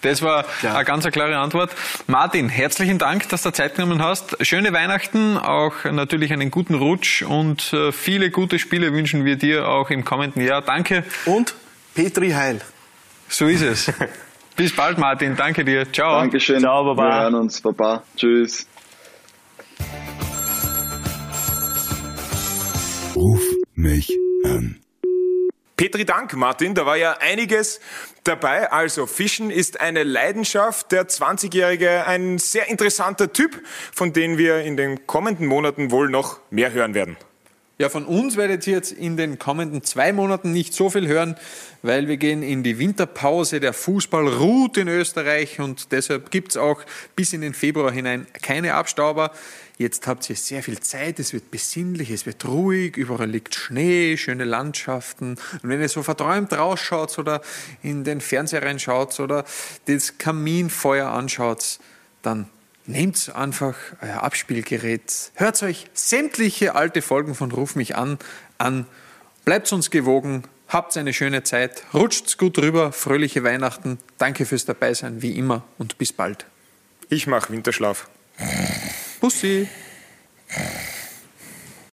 Das 0.01 0.23
war 0.23 0.47
ja. 0.63 0.77
eine 0.77 0.87
ganz 0.87 1.07
klare 1.11 1.37
Antwort. 1.37 1.77
Martin, 2.07 2.49
herzlichen 2.49 2.97
Dank, 2.97 3.29
dass 3.29 3.43
du 3.43 3.51
Zeit 3.51 3.75
genommen 3.75 4.03
hast. 4.03 4.35
Schöne 4.47 4.73
Weihnachten, 4.73 5.37
auch 5.37 5.85
natürlich 5.85 6.33
einen 6.33 6.51
guten 6.51 6.77
Rutsch 6.77 7.21
und 7.21 7.71
äh, 7.75 7.93
viele 7.93 8.31
gute 8.31 8.59
Spiele 8.59 8.95
wünschen 8.95 9.27
wir 9.27 9.37
dir 9.37 9.69
auch 9.69 9.91
im 9.91 10.07
kommenden 10.07 10.43
Jahr. 10.43 10.63
Danke. 10.63 11.05
Und 11.27 11.55
Petri 11.95 12.31
Heil. 12.31 12.63
So 13.29 13.47
ist 13.47 13.61
es. 13.61 13.93
Bis 14.61 14.77
bald, 14.77 14.99
Martin. 14.99 15.37
Danke 15.37 15.65
dir. 15.65 15.91
Ciao. 15.91 16.21
Dankeschön. 16.21 16.61
Ciao, 16.61 16.85
Baba. 16.85 17.03
Wir 17.03 17.23
hören 17.23 17.35
uns. 17.37 17.63
Baba. 17.63 18.03
Tschüss. 18.15 18.67
Ruf 23.17 23.41
mich 23.75 24.15
an. 24.45 24.79
Petri 25.79 26.05
Dank, 26.05 26.37
Martin. 26.37 26.75
Da 26.75 26.85
war 26.85 26.99
ja 26.99 27.17
einiges 27.21 27.81
dabei. 28.25 28.71
Also, 28.71 29.07
Fischen 29.07 29.51
ist 29.51 29.81
eine 29.81 30.03
Leidenschaft. 30.03 30.93
Der 30.93 31.09
20-Jährige 31.09 32.07
ein 32.07 32.37
sehr 32.37 32.69
interessanter 32.69 33.33
Typ, 33.33 33.63
von 33.95 34.13
dem 34.13 34.37
wir 34.37 34.61
in 34.61 34.77
den 34.77 35.07
kommenden 35.07 35.47
Monaten 35.47 35.91
wohl 35.91 36.11
noch 36.11 36.39
mehr 36.51 36.71
hören 36.75 36.93
werden. 36.93 37.17
Ja, 37.81 37.89
von 37.89 38.05
uns 38.05 38.37
werdet 38.37 38.67
ihr 38.67 38.75
jetzt 38.75 38.93
in 38.93 39.17
den 39.17 39.39
kommenden 39.39 39.83
zwei 39.83 40.13
Monaten 40.13 40.53
nicht 40.53 40.75
so 40.75 40.91
viel 40.91 41.09
hören, 41.09 41.37
weil 41.81 42.09
wir 42.09 42.19
gehen 42.19 42.43
in 42.43 42.63
die 42.63 42.79
Winterpause. 42.79 43.59
Der 43.59 43.73
Fußball 43.73 44.29
ruht 44.29 44.77
in 44.77 44.87
Österreich 44.87 45.61
und 45.61 45.91
deshalb 45.91 46.31
gibt 46.31 46.51
es 46.51 46.57
auch 46.59 46.83
bis 47.17 47.33
in 47.33 47.41
den 47.41 47.55
Februar 47.55 47.91
hinein 47.91 48.27
keine 48.43 48.75
Abstauber. 48.75 49.33
Jetzt 49.79 50.07
habt 50.07 50.29
ihr 50.29 50.37
sehr 50.37 50.63
viel 50.63 50.79
Zeit, 50.81 51.19
es 51.21 51.33
wird 51.33 51.51
besinnlich, 51.51 52.11
es 52.11 52.27
wird 52.27 52.47
ruhig, 52.47 52.99
überall 52.99 53.31
liegt 53.31 53.55
Schnee, 53.55 54.19
schöne 54.19 54.45
Landschaften. 54.45 55.39
Und 55.63 55.71
wenn 55.71 55.81
ihr 55.81 55.89
so 55.89 56.03
verträumt 56.03 56.53
rausschaut 56.53 57.19
oder 57.19 57.41
in 57.83 58.05
den 58.05 58.21
Fernseher 58.21 58.63
reinschaut 58.63 59.19
oder 59.21 59.47
das 59.87 60.19
Kaminfeuer 60.19 61.09
anschaut, 61.09 61.79
dann 62.21 62.51
nehmt 62.87 63.35
einfach 63.35 63.77
euer 64.01 64.23
Abspielgerät, 64.23 65.33
hört 65.35 65.63
euch 65.63 65.87
sämtliche 65.95 66.75
alte 66.75 67.03
Folgen 67.03 67.35
von 67.35 67.53
Ruf 67.53 67.77
mich 67.77 67.97
an, 67.97 68.19
an, 68.59 68.87
bleibt 69.45 69.73
uns 69.73 69.91
gewogen, 69.91 70.45
habt 70.69 70.97
eine 70.97 71.13
schöne 71.13 71.43
Zeit, 71.43 71.85
rutscht 71.95 72.39
gut 72.39 72.59
rüber, 72.59 72.93
fröhliche 72.93 73.45
Weihnachten, 73.45 73.99
danke 74.19 74.47
fürs 74.47 74.65
Dabeisein, 74.65 75.23
wie 75.23 75.37
immer 75.37 75.65
und 75.79 75.99
bis 75.99 76.13
bald. 76.13 76.47
Ich 77.09 77.27
mache 77.27 77.53
Winterschlaf. 77.53 78.09
Bussi. 79.21 79.69